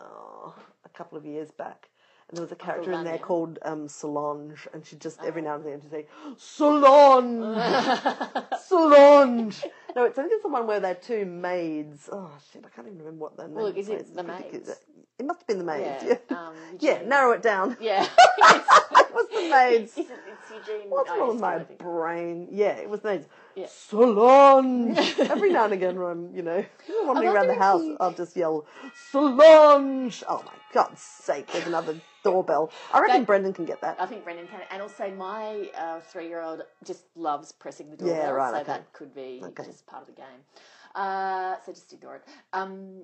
oh, 0.00 0.54
a 0.84 0.88
couple 0.90 1.18
of 1.18 1.24
years 1.26 1.50
back. 1.50 1.88
And 2.28 2.36
there 2.38 2.42
was 2.42 2.50
a 2.50 2.56
character 2.56 2.90
in 2.92 3.04
there 3.04 3.18
called 3.18 3.60
um, 3.62 3.86
Solange, 3.88 4.66
and 4.74 4.84
she 4.84 4.96
just 4.96 5.20
Oh. 5.22 5.26
every 5.28 5.42
now 5.42 5.54
and 5.54 5.64
then 5.64 5.80
she'd 5.80 5.90
say 5.92 6.06
Solange, 6.36 7.56
Solange. 8.66 9.62
No, 9.94 10.04
it's 10.04 10.18
I 10.18 10.22
think 10.22 10.32
it's 10.34 10.42
the 10.42 10.48
one 10.48 10.66
where 10.66 10.80
they're 10.80 10.94
two 10.96 11.24
maids. 11.24 12.08
Oh 12.10 12.30
shit, 12.52 12.64
I 12.66 12.68
can't 12.74 12.88
even 12.88 12.98
remember 12.98 13.20
what 13.22 13.36
their 13.36 13.46
name. 13.46 13.54
Well, 13.56 13.66
is 13.66 13.88
it 13.88 14.14
the 14.14 14.24
maids? 14.24 14.70
It 15.18 15.24
must 15.24 15.40
have 15.40 15.46
been 15.46 15.58
the 15.58 15.64
maids. 15.64 16.02
Yeah, 16.04 16.14
Yeah, 16.30 16.36
um, 16.36 16.54
yeah. 16.80 16.92
Eugene- 16.94 17.08
narrow 17.08 17.32
it 17.32 17.42
down. 17.42 17.76
Yeah. 17.80 18.02
it 18.38 19.14
was 19.14 19.26
the 19.32 19.48
maids. 19.48 19.92
It's, 19.96 20.10
it's 20.10 20.68
Eugene. 20.68 20.90
What's 20.90 21.08
wrong 21.10 21.28
with 21.28 21.40
my 21.40 21.54
I 21.54 21.58
think. 21.64 21.78
brain? 21.78 22.48
Yeah, 22.50 22.72
it 22.76 22.90
was 22.90 23.02
nice. 23.04 23.24
Yeah. 23.54 23.66
Solange. 23.70 24.98
Every 25.20 25.50
now 25.52 25.64
and 25.64 25.72
again, 25.72 25.98
when 25.98 26.10
I'm, 26.10 26.34
you 26.34 26.42
know, 26.42 26.62
wandering 27.04 27.28
around 27.28 27.34
wonder 27.34 27.46
the 27.46 27.52
if 27.52 27.58
house, 27.58 27.82
you- 27.82 27.96
I'll 28.00 28.12
just 28.12 28.36
yell, 28.36 28.66
Solange. 29.10 30.22
Oh 30.28 30.42
my 30.44 30.52
God's 30.74 31.00
sake! 31.00 31.46
There's 31.52 31.66
another 31.66 31.96
doorbell. 32.30 32.70
I 32.92 33.00
reckon 33.00 33.24
Brendan 33.24 33.52
can 33.52 33.64
get 33.64 33.80
that. 33.80 34.00
I 34.00 34.06
think 34.06 34.24
Brendan 34.24 34.46
can, 34.48 34.60
and 34.70 34.82
also 34.82 35.10
my 35.10 35.70
uh, 35.78 36.00
three-year-old 36.00 36.62
just 36.84 37.04
loves 37.14 37.52
pressing 37.52 37.90
the 37.90 37.96
doorbell, 37.96 38.16
Yeah, 38.16 38.30
right, 38.30 38.50
so 38.50 38.56
okay. 38.60 38.64
that 38.66 38.92
could 38.92 39.14
be 39.14 39.40
Okay. 39.44 39.64
just 39.64 39.86
part 39.86 40.02
of 40.02 40.06
the 40.08 40.14
game. 40.14 40.40
Uh, 40.94 41.56
so 41.64 41.72
just 41.72 41.92
ignore 41.92 42.16
it. 42.16 42.24
Um, 42.52 43.02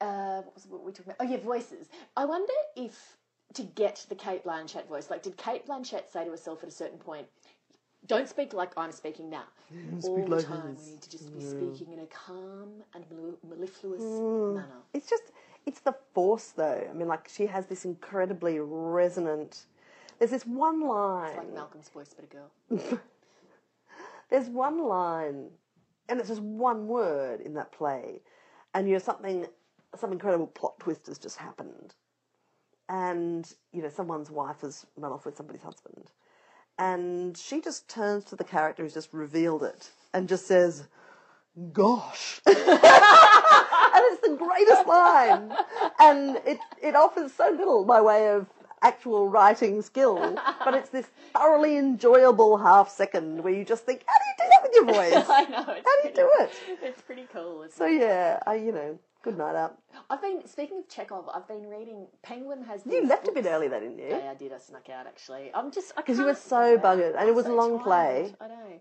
uh, 0.00 0.42
what 0.42 0.54
was 0.54 0.66
what 0.66 0.80
were 0.80 0.86
we 0.86 0.92
talking 0.92 1.12
about? 1.12 1.26
Oh 1.26 1.30
yeah, 1.30 1.38
voices. 1.42 1.88
I 2.16 2.24
wonder 2.24 2.52
if 2.76 3.16
to 3.54 3.62
get 3.62 4.06
the 4.08 4.14
Cate 4.14 4.44
Blanchett 4.44 4.86
voice, 4.88 5.10
like, 5.10 5.22
did 5.22 5.36
Cate 5.36 5.66
Blanchett 5.66 6.08
say 6.12 6.24
to 6.24 6.30
herself 6.30 6.62
at 6.62 6.68
a 6.68 6.72
certain 6.72 6.98
point? 6.98 7.26
Don't 8.06 8.28
speak 8.28 8.54
like 8.54 8.70
I'm 8.78 8.92
speaking 8.92 9.28
now. 9.28 9.44
All 10.02 10.14
speak 10.14 10.28
the 10.28 10.36
like 10.36 10.46
time, 10.46 10.74
this. 10.74 10.84
we 10.86 10.92
need 10.92 11.02
to 11.02 11.10
just 11.10 11.34
be 11.34 11.40
speaking 11.40 11.92
in 11.92 11.98
a 12.00 12.06
calm 12.06 12.82
and 12.94 13.04
mellifluous 13.46 14.02
Hmm. 14.02 14.54
manner. 14.54 14.80
It's 14.94 15.08
just, 15.10 15.24
it's 15.66 15.80
the 15.80 15.94
force 16.14 16.52
though. 16.56 16.86
I 16.88 16.92
mean, 16.92 17.08
like 17.08 17.28
she 17.28 17.46
has 17.46 17.66
this 17.66 17.84
incredibly 17.84 18.58
resonant. 18.60 19.66
There's 20.18 20.30
this 20.30 20.46
one 20.46 20.86
line. 20.86 21.28
It's 21.30 21.38
like 21.38 21.54
Malcolm's 21.54 21.88
voice, 21.88 22.14
but 22.14 22.24
a 22.24 22.28
girl. 22.28 23.00
There's 24.30 24.48
one 24.48 24.84
line, 24.86 25.48
and 26.08 26.20
it's 26.20 26.28
just 26.28 26.42
one 26.42 26.86
word 26.86 27.40
in 27.40 27.54
that 27.54 27.72
play, 27.72 28.20
and 28.74 28.86
you 28.86 28.92
know 28.94 29.00
something, 29.00 29.46
some 29.96 30.12
incredible 30.12 30.46
plot 30.46 30.78
twist 30.78 31.08
has 31.08 31.18
just 31.18 31.36
happened, 31.36 31.94
and 32.88 33.52
you 33.72 33.82
know 33.82 33.88
someone's 33.88 34.30
wife 34.30 34.60
has 34.60 34.86
run 34.96 35.10
off 35.10 35.26
with 35.26 35.36
somebody's 35.36 35.62
husband, 35.62 36.12
and 36.78 37.36
she 37.36 37.60
just 37.60 37.88
turns 37.88 38.24
to 38.26 38.36
the 38.36 38.44
character 38.44 38.82
who's 38.84 38.94
just 38.94 39.12
revealed 39.12 39.64
it 39.64 39.90
and 40.14 40.28
just 40.28 40.46
says, 40.46 40.86
"Gosh." 41.72 42.40
and 44.04 44.12
it's 44.18 44.28
the 44.28 44.36
greatest 44.36 44.86
line, 44.86 45.52
and 46.00 46.36
it 46.46 46.58
it 46.82 46.94
offers 46.96 47.32
so 47.32 47.50
little 47.50 47.84
by 47.84 48.00
way 48.00 48.28
of 48.28 48.46
actual 48.82 49.28
writing 49.28 49.82
skill, 49.82 50.38
but 50.64 50.72
it's 50.74 50.88
this 50.88 51.06
thoroughly 51.34 51.76
enjoyable 51.76 52.56
half 52.56 52.88
second 52.88 53.44
where 53.44 53.52
you 53.52 53.62
just 53.64 53.84
think, 53.84 54.02
how 54.06 54.14
do 54.14 54.24
you 54.30 54.34
do 54.38 54.50
that 54.50 54.62
with 54.62 54.72
your 54.74 54.84
voice? 55.20 55.28
I 55.28 55.44
know. 55.44 55.58
It's 55.72 55.86
How 55.86 56.02
do 56.02 56.08
you 56.08 56.14
pretty- 56.14 56.14
do 56.14 56.30
it? 56.40 56.50
It's 56.82 57.02
pretty 57.02 57.26
cool. 57.32 57.66
So 57.70 57.84
it? 57.84 58.00
yeah, 58.00 58.38
I, 58.46 58.54
you 58.54 58.72
know, 58.72 58.98
good 59.22 59.36
night 59.36 59.54
out. 59.54 59.76
I've 60.08 60.22
been 60.22 60.46
speaking 60.48 60.78
of 60.78 60.88
Chekhov. 60.88 61.28
I've 61.34 61.46
been 61.46 61.68
reading. 61.68 62.06
Penguin 62.22 62.62
has. 62.64 62.80
You 62.86 63.06
left 63.06 63.28
a 63.28 63.32
bit 63.32 63.44
early, 63.44 63.68
though, 63.68 63.80
didn't 63.80 63.98
you? 63.98 64.08
Yeah, 64.08 64.30
I 64.30 64.34
did. 64.34 64.50
I 64.50 64.58
snuck 64.58 64.88
out 64.88 65.06
actually. 65.06 65.50
I'm 65.54 65.70
just 65.70 65.94
Because 65.94 66.18
you 66.18 66.24
were 66.24 66.34
so 66.34 66.78
buggered, 66.78 67.16
and 67.18 67.28
it 67.28 67.34
was 67.34 67.44
a 67.46 67.52
long 67.52 67.80
play. 67.82 68.32
I 68.40 68.48
know. 68.48 68.80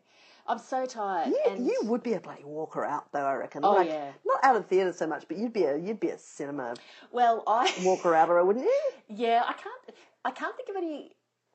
I'm 0.50 0.58
so 0.58 0.86
tired. 0.86 1.30
You, 1.30 1.40
and 1.48 1.66
you 1.66 1.80
would 1.84 2.04
be 2.04 2.14
a 2.14 2.20
bloody 2.20 2.44
walker 2.44 2.84
out, 2.84 3.12
though. 3.14 3.26
I 3.26 3.36
reckon. 3.36 3.64
Oh, 3.64 3.72
like, 3.74 3.88
yeah. 3.88 4.12
Not 4.26 4.40
out 4.44 4.56
of 4.56 4.66
theatre 4.66 4.92
so 4.92 5.08
much, 5.08 5.26
but 5.28 5.38
you'd 5.38 5.54
be 5.54 5.64
a 5.66 5.78
you'd 5.78 6.00
be 6.00 6.10
a 6.10 6.18
cinema 6.18 6.74
well, 7.12 7.44
I 7.48 7.72
walker 7.84 8.14
outer, 8.16 8.44
wouldn't 8.44 8.66
you? 8.66 8.82
Yeah, 9.08 9.44
I 9.46 9.54
can't. 9.54 9.98
I 10.26 10.32
can't 10.32 10.56
think 10.58 10.70
of 10.70 10.76
any 10.76 11.12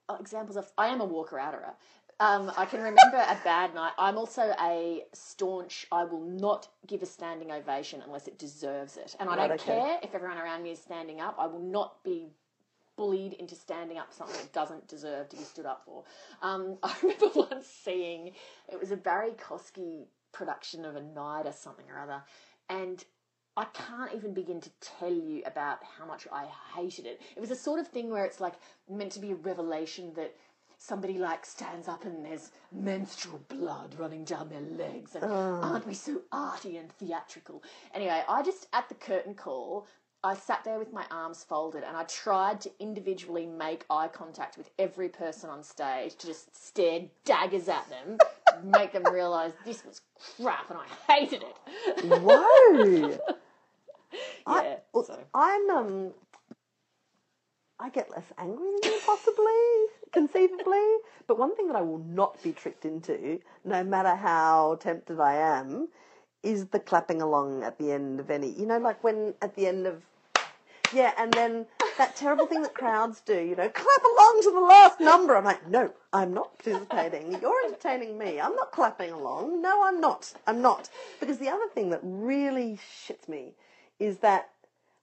uh, 0.09 0.17
examples 0.21 0.57
of. 0.57 0.71
I 0.79 0.87
am 0.87 1.01
a 1.01 1.05
walker 1.05 1.37
outerer. 1.37 1.75
Um, 2.21 2.53
I 2.57 2.65
can 2.65 2.79
remember 2.79 3.17
a 3.17 3.37
bad 3.43 3.75
night. 3.75 3.91
I'm 3.99 4.17
also 4.17 4.55
a 4.61 5.03
staunch. 5.13 5.87
I 5.91 6.05
will 6.05 6.21
not 6.23 6.69
give 6.87 7.03
a 7.03 7.07
standing 7.07 7.51
ovation 7.51 8.03
unless 8.07 8.29
it 8.29 8.39
deserves 8.39 8.97
it, 8.97 9.17
and 9.19 9.29
I 9.29 9.37
Right, 9.37 9.49
don't 9.49 9.61
okay. 9.61 9.81
care 9.81 9.99
if 10.01 10.15
everyone 10.15 10.39
around 10.39 10.63
me 10.63 10.71
is 10.71 10.79
standing 10.81 11.21
up. 11.21 11.35
I 11.41 11.47
will 11.49 11.59
not 11.59 12.03
be 12.05 12.29
bullied 12.97 13.35
into 13.35 13.55
standing 13.55 13.99
up 13.99 14.09
for 14.09 14.15
something 14.15 14.37
that 14.37 14.53
doesn't 14.53 14.89
deserve 14.89 15.29
to 15.31 15.37
be 15.37 15.43
stood 15.43 15.67
up 15.67 15.83
for. 15.85 16.05
Um, 16.43 16.79
I 16.83 16.95
remember 17.03 17.31
once 17.35 17.67
seeing 17.67 18.33
it 18.71 18.81
was 18.81 18.91
a 18.91 18.97
Barrie 18.97 19.33
Kosky 19.33 20.07
production 20.33 20.85
of 20.85 20.97
a 20.97 21.03
night 21.03 21.47
or 21.47 21.53
something 21.53 21.87
or 21.91 22.01
other, 22.01 22.23
and 22.69 23.05
I 23.57 23.67
can't 23.67 24.13
even 24.15 24.35
begin 24.35 24.61
to 24.61 24.71
tell 24.81 25.13
you 25.13 25.43
about 25.47 25.79
how 25.99 26.07
much 26.07 26.27
I 26.33 26.47
hated 26.75 27.07
it. 27.07 27.21
It 27.37 27.41
was 27.41 27.53
a 27.53 27.57
sort 27.57 27.79
of 27.79 27.87
thing 27.87 28.11
where 28.11 28.25
it's 28.25 28.41
like 28.41 28.55
meant 28.91 29.13
to 29.13 29.21
be 29.21 29.31
a 29.31 29.37
revelation 29.37 30.13
that 30.17 30.35
somebody 30.79 31.19
like 31.19 31.47
stands 31.47 31.89
up 31.89 32.05
and 32.05 32.25
there's 32.25 32.51
menstrual 32.73 33.41
blood 33.49 33.95
running 33.99 34.25
down 34.25 34.49
their 34.49 34.61
legs 34.61 35.15
and 35.15 35.25
aren't 35.25 35.87
we 35.87 35.95
so 35.95 36.21
arty 36.31 36.77
and 36.77 36.93
theatrical 36.93 37.63
anyway 37.95 38.23
i 38.29 38.43
just 38.43 38.67
at 38.73 38.87
the 38.89 38.95
curtain 38.95 39.35
call 39.35 39.87
i 40.25 40.35
sat 40.35 40.65
there 40.65 40.79
with 40.79 40.93
my 40.93 41.05
arms 41.11 41.45
folded 41.49 41.85
and 41.85 41.97
i 41.97 42.05
tried 42.05 42.61
to 42.61 42.71
individually 42.81 43.47
make 43.47 43.85
eye 43.91 44.09
contact 44.09 44.59
with 44.59 44.71
every 44.79 45.09
person 45.09 45.51
on 45.51 45.63
stage 45.63 46.17
to 46.17 46.27
just 46.27 46.55
stare 46.57 47.03
daggers 47.25 47.69
at 47.69 47.87
them 47.91 48.19
make 48.65 48.93
them 48.93 49.05
realize 49.13 49.53
this 49.65 49.85
was 49.85 50.01
crap 50.37 50.71
and 50.71 50.79
i 50.79 51.13
hated 51.13 51.43
it 51.43 52.05
Whoa! 52.05 53.19
I, 54.47 54.63
Yeah, 54.65 54.77
well, 54.93 55.05
so. 55.05 55.19
I'm 55.35 55.71
um. 55.71 56.11
I 57.81 57.89
get 57.91 58.11
less 58.11 58.27
angry 58.39 58.65
than 58.83 58.93
you, 58.93 59.01
possibly, 59.05 59.87
conceivably. 60.13 60.97
But 61.27 61.39
one 61.39 61.57
thing 61.57 61.67
that 61.69 61.77
I 61.77 61.83
will 61.83 61.99
not 61.99 62.41
be 62.43 62.53
tricked 62.53 62.85
into, 62.85 63.41
no 63.65 63.83
matter 63.83 64.15
how 64.15 64.77
tempted 64.81 65.19
I 65.21 65.35
am, 65.35 65.89
is 66.43 66.67
the 66.67 66.79
clapping 66.79 67.21
along 67.21 67.65
at 67.65 67.79
the 67.79 67.91
end 67.91 68.21
of 68.21 68.31
any. 68.31 68.51
You 68.51 68.67
know, 68.67 68.79
like 68.79 69.03
when 69.03 69.35
at 69.43 69.55
the 69.57 69.67
end 69.67 69.87
of. 69.87 70.03
Yeah, 70.95 71.13
and 71.19 71.33
then 71.33 71.67
that 71.99 72.15
terrible 72.15 72.47
thing 72.47 72.63
that 72.63 72.75
crowds 72.75 73.21
do, 73.21 73.35
you 73.35 73.57
know, 73.57 73.69
clap 73.69 74.03
along 74.05 74.41
to 74.45 74.51
the 74.53 74.61
last 74.61 75.01
number. 75.01 75.37
I'm 75.37 75.45
like, 75.45 75.69
no, 75.69 75.93
I'm 76.13 76.33
not 76.33 76.57
participating. 76.59 77.37
You're 77.43 77.65
entertaining 77.67 78.17
me. 78.17 78.41
I'm 78.41 78.55
not 78.55 78.71
clapping 78.71 79.11
along. 79.11 79.61
No, 79.61 79.85
I'm 79.85 80.01
not. 80.01 80.33
I'm 80.47 80.63
not. 80.63 80.89
Because 81.21 81.39
the 81.39 81.49
other 81.49 81.67
thing 81.75 81.91
that 81.91 82.01
really 82.03 82.79
shits 83.07 83.29
me 83.29 83.55
is 83.99 84.19
that 84.19 84.51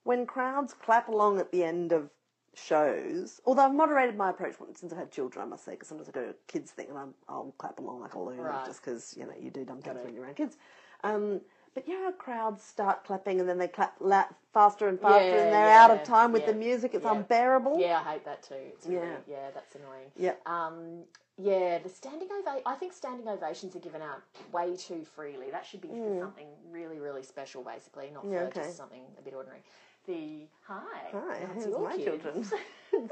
when 0.04 0.26
crowds 0.26 0.72
clap 0.74 1.08
along 1.08 1.38
at 1.38 1.52
the 1.52 1.62
end 1.62 1.92
of 1.92 2.10
shows, 2.54 3.40
although 3.44 3.62
I've 3.62 3.74
moderated 3.74 4.16
my 4.16 4.30
approach 4.30 4.54
since 4.74 4.92
I've 4.92 4.98
had 4.98 5.12
children, 5.12 5.44
I 5.44 5.48
must 5.48 5.64
say, 5.64 5.72
because 5.72 5.88
sometimes 5.88 6.08
I 6.08 6.12
go 6.12 6.24
to 6.24 6.30
a 6.30 6.34
kids 6.48 6.70
thing 6.70 6.88
and 6.88 6.98
I'm, 6.98 7.14
I'll 7.28 7.54
clap 7.58 7.78
along 7.78 8.00
like 8.00 8.14
a 8.14 8.18
loon 8.18 8.38
Right. 8.38 8.64
just 8.66 8.82
because, 8.84 9.14
you 9.16 9.24
know, 9.24 9.32
you 9.38 9.50
do 9.50 9.64
dumb 9.64 9.82
things 9.82 9.98
when 10.02 10.14
you're 10.14 10.24
around 10.24 10.36
kids. 10.36 10.56
Um, 11.04 11.40
but 11.74 11.88
you 11.88 11.94
know 11.98 12.04
how 12.06 12.12
crowds 12.12 12.62
start 12.62 13.04
clapping 13.04 13.40
and 13.40 13.48
then 13.48 13.58
they 13.58 13.68
clap 13.68 13.94
la- 14.00 14.26
faster 14.52 14.88
and 14.88 15.00
faster 15.00 15.24
Yeah, 15.24 15.42
and 15.44 15.52
they're 15.52 15.70
out 15.70 15.90
of 15.90 16.02
time 16.04 16.32
with 16.32 16.46
the 16.46 16.52
music. 16.54 16.94
It's 16.94 17.04
yeah. 17.04 17.12
unbearable. 17.16 17.80
Yeah, 17.80 18.02
I 18.04 18.12
hate 18.12 18.24
that 18.24 18.42
too. 18.42 18.54
It's 18.58 18.86
really, 18.86 19.06
Yeah. 19.06 19.16
yeah, 19.28 19.50
that's 19.54 19.74
annoying. 19.74 20.10
Yeah. 20.16 20.34
Um, 20.46 21.04
yeah, 21.38 21.78
the 21.78 21.88
standing 21.88 22.28
ovation. 22.30 22.62
I 22.66 22.74
think 22.74 22.92
standing 22.92 23.26
ovations 23.26 23.74
are 23.74 23.80
given 23.80 24.02
out 24.02 24.22
way 24.52 24.76
too 24.76 25.04
freely. 25.04 25.50
That 25.50 25.64
should 25.64 25.80
be 25.80 25.88
for 25.88 26.18
something 26.20 26.46
really, 26.70 26.98
really 26.98 27.22
special, 27.22 27.62
basically, 27.62 28.10
not 28.12 28.24
for. 28.24 28.32
Yeah, 28.32 28.40
okay. 28.42 28.60
just 28.64 28.76
something 28.76 29.02
a 29.18 29.22
bit 29.22 29.34
ordinary. 29.34 29.62
The 30.06 30.46
hi, 30.66 31.08
Hi, 31.12 31.46
that's 31.54 31.66
your 31.66 31.80
my 31.80 31.96
kid. 31.96 32.04
children. 32.22 32.50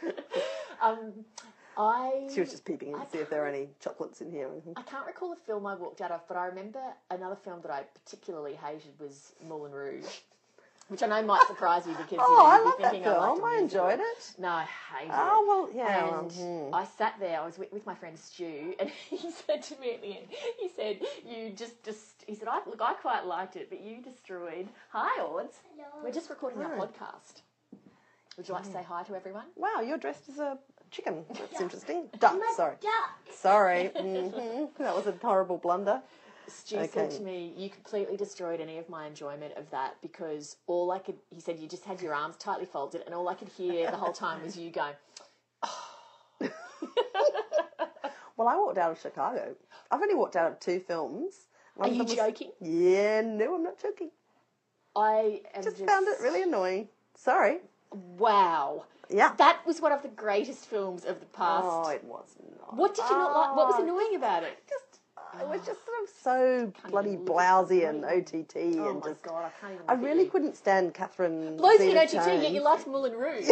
Um, 0.80 1.12
I 1.78 2.26
She 2.34 2.40
was 2.40 2.50
just 2.50 2.64
peeping 2.64 2.88
in 2.92 2.94
to 3.00 3.06
see 3.10 3.18
if 3.18 3.30
there 3.30 3.40
were 3.42 3.46
any 3.46 3.68
chocolates 3.80 4.20
in 4.20 4.30
here. 4.32 4.50
I 4.76 4.82
can't 4.82 5.06
recall 5.06 5.32
a 5.32 5.36
film 5.36 5.64
I 5.66 5.74
walked 5.76 6.00
out 6.00 6.10
of, 6.10 6.26
but 6.26 6.36
I 6.36 6.46
remember 6.46 6.80
another 7.10 7.36
film 7.36 7.60
that 7.62 7.70
I 7.70 7.84
particularly 8.04 8.54
hated 8.54 8.98
was 8.98 9.32
Moulin 9.48 9.70
Rouge, 9.72 10.04
which 10.88 11.02
I 11.04 11.06
know 11.06 11.22
might 11.22 11.46
surprise 11.46 11.86
you 11.86 11.92
because 11.92 12.10
you 12.12 12.18
Oh, 12.20 12.34
know, 12.34 12.46
I 12.46 12.56
you'd 12.56 12.62
be 12.62 12.68
love 12.68 12.78
that 12.82 12.90
thinking 12.90 13.08
I 13.08 13.16
liked 13.16 13.36
film. 13.36 13.44
a 13.44 13.46
I 13.54 13.60
musical. 13.60 13.88
enjoyed 13.88 14.00
it. 14.00 14.34
No, 14.38 14.48
I 14.48 14.64
hated 14.92 15.12
it. 15.12 15.16
Oh, 15.16 15.44
well, 15.46 15.76
yeah. 15.76 16.04
well, 16.04 16.18
And 16.20 16.32
hmm. 16.68 16.74
I 16.74 16.84
sat 16.84 17.14
there. 17.20 17.40
I 17.40 17.46
was 17.46 17.58
with, 17.58 17.72
with 17.72 17.86
my 17.86 17.94
friend 17.94 18.18
Stu, 18.18 18.74
and 18.80 18.90
he 19.08 19.30
said 19.30 19.62
to 19.62 19.78
me 19.80 19.94
at 19.94 20.02
the 20.02 20.08
end, 20.16 20.26
he 20.58 20.68
said, 20.74 20.98
"You 21.24 21.50
just, 21.50 21.84
just," 21.84 22.24
he 22.26 22.34
said, 22.34 22.48
"I 22.48 22.58
look, 22.66 22.80
I 22.82 22.94
quite 22.94 23.24
liked 23.24 23.54
it, 23.54 23.68
but 23.70 23.80
you 23.80 24.02
destroyed." 24.02 24.66
Hi, 24.90 25.22
Ords. 25.22 25.58
We're 26.02 26.10
just 26.10 26.28
recording 26.28 26.60
our 26.60 26.74
Hi. 26.76 26.86
podcast. 26.86 27.42
Would 28.36 28.48
you 28.48 28.54
like 28.54 28.64
to 28.64 28.70
say 28.72 28.82
hi 28.84 29.02
to 29.04 29.14
everyone? 29.16 29.46
Wow, 29.56 29.80
you're 29.84 29.98
dressed 29.98 30.28
as 30.28 30.38
a 30.38 30.58
chicken. 30.90 31.24
That's 31.34 31.60
interesting. 31.60 32.08
Duck, 32.18 32.36
sorry. 32.56 32.76
Duck. 32.80 33.34
Sorry. 33.34 33.86
hmm 33.96 34.66
That 34.78 34.94
was 34.94 35.06
a 35.06 35.14
horrible 35.22 35.58
blunder. 35.58 36.00
Stu 36.46 36.86
said 36.86 37.10
to 37.10 37.20
me, 37.22 37.52
"You 37.56 37.68
completely 37.68 38.16
destroyed 38.16 38.60
any 38.60 38.78
of 38.78 38.88
my 38.88 39.06
enjoyment 39.06 39.52
of 39.56 39.70
that 39.70 39.96
because 40.00 40.56
all 40.66 40.90
I 40.90 40.98
could," 40.98 41.16
he 41.30 41.40
said, 41.40 41.58
"You 41.58 41.68
just 41.68 41.84
had 41.84 42.00
your 42.00 42.14
arms 42.14 42.36
tightly 42.38 42.64
folded, 42.64 43.02
and 43.04 43.14
all 43.14 43.28
I 43.28 43.34
could 43.34 43.48
hear 43.48 43.90
the 43.90 43.96
whole 43.98 44.12
time 44.14 44.42
was 44.42 44.56
you 44.56 44.70
going." 44.70 44.94
Well, 48.36 48.46
I 48.46 48.54
walked 48.56 48.78
out 48.78 48.92
of 48.92 49.00
Chicago. 49.00 49.56
I've 49.90 50.00
only 50.00 50.14
walked 50.14 50.36
out 50.36 50.52
of 50.52 50.60
two 50.60 50.78
films. 50.78 51.48
One 51.74 51.90
Are 51.90 51.92
you 51.92 52.04
was- 52.04 52.14
joking? 52.14 52.52
Yeah, 52.60 53.20
no, 53.22 53.56
I'm 53.56 53.64
not 53.64 53.80
joking. 53.82 54.10
I 54.94 55.42
am 55.54 55.62
Just, 55.64 55.78
just, 55.78 55.88
found 55.90 56.06
it 56.08 56.20
really 56.20 56.42
annoying. 56.42 56.88
Sorry. 57.16 57.58
wow. 57.90 58.84
Yeah. 59.10 59.32
That 59.36 59.64
was 59.66 59.80
one 59.80 59.92
of 59.92 60.02
the 60.02 60.08
greatest 60.08 60.66
films 60.66 61.04
of 61.04 61.20
the 61.20 61.26
past. 61.26 61.66
Oh, 61.66 61.88
it 61.88 62.04
was 62.04 62.36
not. 62.60 62.76
what 62.76 62.94
did 62.94 63.04
you 63.10 63.16
not 63.16 63.32
like? 63.34 63.56
What 63.56 63.66
was 63.68 63.76
Oh, 63.78 63.82
annoying 63.82 64.16
about 64.16 64.42
it? 64.42 64.58
Just, 64.68 65.00
uh, 65.16 65.42
it 65.42 65.48
was 65.48 65.60
just 65.66 65.80
sort 65.84 65.96
of 66.02 66.08
so 66.22 66.72
bloody 66.90 67.12
even 67.12 67.24
look 67.24 67.28
at 67.40 67.68
blousy 67.68 67.84
and 67.88 68.04
Can't 68.04 68.34
OTT 68.34 68.56
Oh 68.56 68.90
and 68.90 69.00
my 69.00 69.08
just. 69.08 69.22
god, 69.22 69.44
I 69.46 69.50
can't 69.60 69.74
even. 69.74 69.84
I 69.88 69.92
really 69.94 70.24
you. 70.24 70.30
couldn't 70.30 70.56
stand 70.56 70.92
Catherine. 70.94 71.56
Blows 71.56 71.80
and 71.80 71.96
OTT, 71.96 72.10
Zeta-Jones. 72.10 72.42
yet 72.42 72.52
you 72.52 72.60
liked 72.60 72.86
Moulin 72.86 73.14
Rouge. 73.14 73.48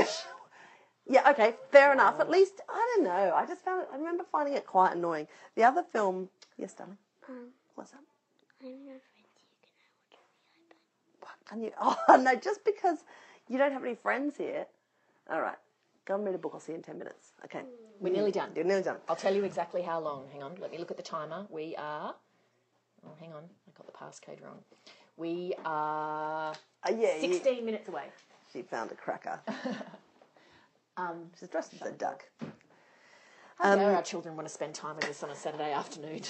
Yeah, 1.09 1.31
okay, 1.31 1.55
fair 1.71 1.93
enough. 1.93 2.19
At 2.21 2.29
least 2.29 2.61
I 2.69 2.93
don't 2.97 3.05
know. 3.05 3.33
I 3.35 3.47
just 3.47 3.65
found 3.65 3.83
it. 3.83 3.89
I 3.93 3.97
remember 3.97 4.25
finding 4.31 4.55
it 4.55 4.67
quite 4.67 4.97
annoying. 4.97 5.29
The 5.55 5.63
other 5.63 5.85
film, 5.93 6.29
yes, 6.59 6.73
darling. 6.75 6.99
Um, 7.29 7.49
What's 7.77 7.93
that? 7.93 7.99
I'm 7.99 8.69
not 8.69 9.01
friends. 9.09 9.31
You 10.11 10.11
can 10.11 11.21
What 11.21 11.37
can 11.49 11.63
you? 11.63 11.71
Oh 12.09 12.17
no, 12.21 12.35
just 12.35 12.65
because 12.65 12.99
you 13.49 13.57
don't 13.57 13.73
have 13.73 13.85
any 13.85 13.95
friends 13.95 14.37
here. 14.37 14.67
All 15.31 15.41
right, 15.41 15.57
go 16.05 16.15
and 16.15 16.25
read 16.25 16.35
a 16.35 16.39
book. 16.39 16.53
I'll 16.55 16.61
see 16.61 16.73
you 16.73 16.77
in 16.79 16.83
ten 16.83 16.99
minutes. 16.99 17.33
Okay, 17.45 17.63
We're 18.01 18.13
nearly 18.13 18.33
done. 18.33 18.51
you're 18.55 18.65
nearly 18.65 18.83
done. 18.83 18.99
I'll 19.09 19.17
tell 19.17 19.35
you 19.35 19.45
exactly 19.45 19.83
how 19.83 19.99
long. 20.01 20.29
Hang 20.33 20.43
on, 20.43 20.55
let 20.61 20.71
me 20.71 20.79
look 20.79 20.91
at 20.91 20.97
the 20.97 21.03
timer. 21.03 21.47
We 21.51 21.75
are. 21.77 22.15
Oh, 23.05 23.11
hang 23.21 23.33
on, 23.33 23.43
I 23.45 23.71
got 23.77 23.87
the 23.87 23.93
passcode 23.93 24.43
wrong. 24.43 24.59
We 25.17 25.55
are 25.65 26.53
Uh, 26.85 26.91
yeah, 26.97 27.17
you- 27.17 27.33
16 27.35 27.65
minutes 27.65 27.89
away. 27.89 28.05
she 28.53 28.63
found 28.63 28.91
a 28.93 28.95
cracker. 28.95 29.41
Um, 30.99 31.31
She's 31.39 31.51
dressed 31.51 31.75
as 31.75 31.83
a 31.83 31.93
duck. 31.93 32.25
how 33.59 33.73
Um, 33.73 33.81
our 33.81 34.03
children 34.03 34.35
want 34.35 34.49
to 34.49 34.55
spend 34.55 34.75
time 34.75 34.97
with 34.97 35.05
us 35.11 35.23
on 35.23 35.29
a 35.29 35.35
Saturday 35.35 35.71
afternoon? 35.71 36.23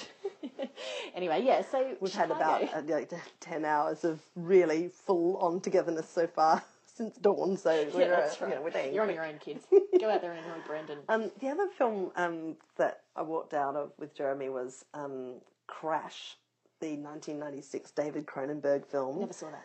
anyway, 1.14 1.40
yeah. 1.44 1.62
So 1.70 1.96
We've 2.00 2.12
had 2.12 2.32
about 2.32 2.64
uh, 2.74 2.82
like 2.88 3.12
ten 3.38 3.64
hours 3.64 4.02
of 4.04 4.20
really 4.34 4.88
full 4.88 5.36
on 5.36 5.60
togetherness 5.60 6.08
so 6.08 6.26
far 6.26 6.64
since 6.96 7.16
dawn. 7.18 7.56
So 7.56 7.70
we're, 7.94 8.00
Yeah, 8.02 8.08
that's 8.08 8.40
uh, 8.40 8.46
right. 8.46 8.50
you 8.50 8.58
know, 8.58 8.62
we're 8.62 8.90
You're 8.92 9.02
on 9.04 9.14
your 9.14 9.24
own, 9.26 9.38
kids. 9.38 9.64
Go 10.00 10.10
out 10.10 10.22
there 10.22 10.32
and 10.32 10.44
annoy 10.44 10.58
Brendan. 10.66 10.98
Um, 11.08 11.30
the 11.40 11.48
other 11.48 11.68
film 11.76 12.10
um, 12.16 12.56
that 12.76 13.02
I 13.14 13.22
walked 13.22 13.54
out 13.54 13.76
of 13.76 13.92
with 13.98 14.14
Jeremy 14.14 14.48
was 14.48 14.84
um, 14.94 15.34
Crash, 15.66 16.36
the 16.80 16.88
1996 16.96 17.90
David 17.92 18.26
Cronenberg 18.26 18.86
film 18.86 19.20
Never 19.20 19.32
saw 19.32 19.50
that. 19.50 19.64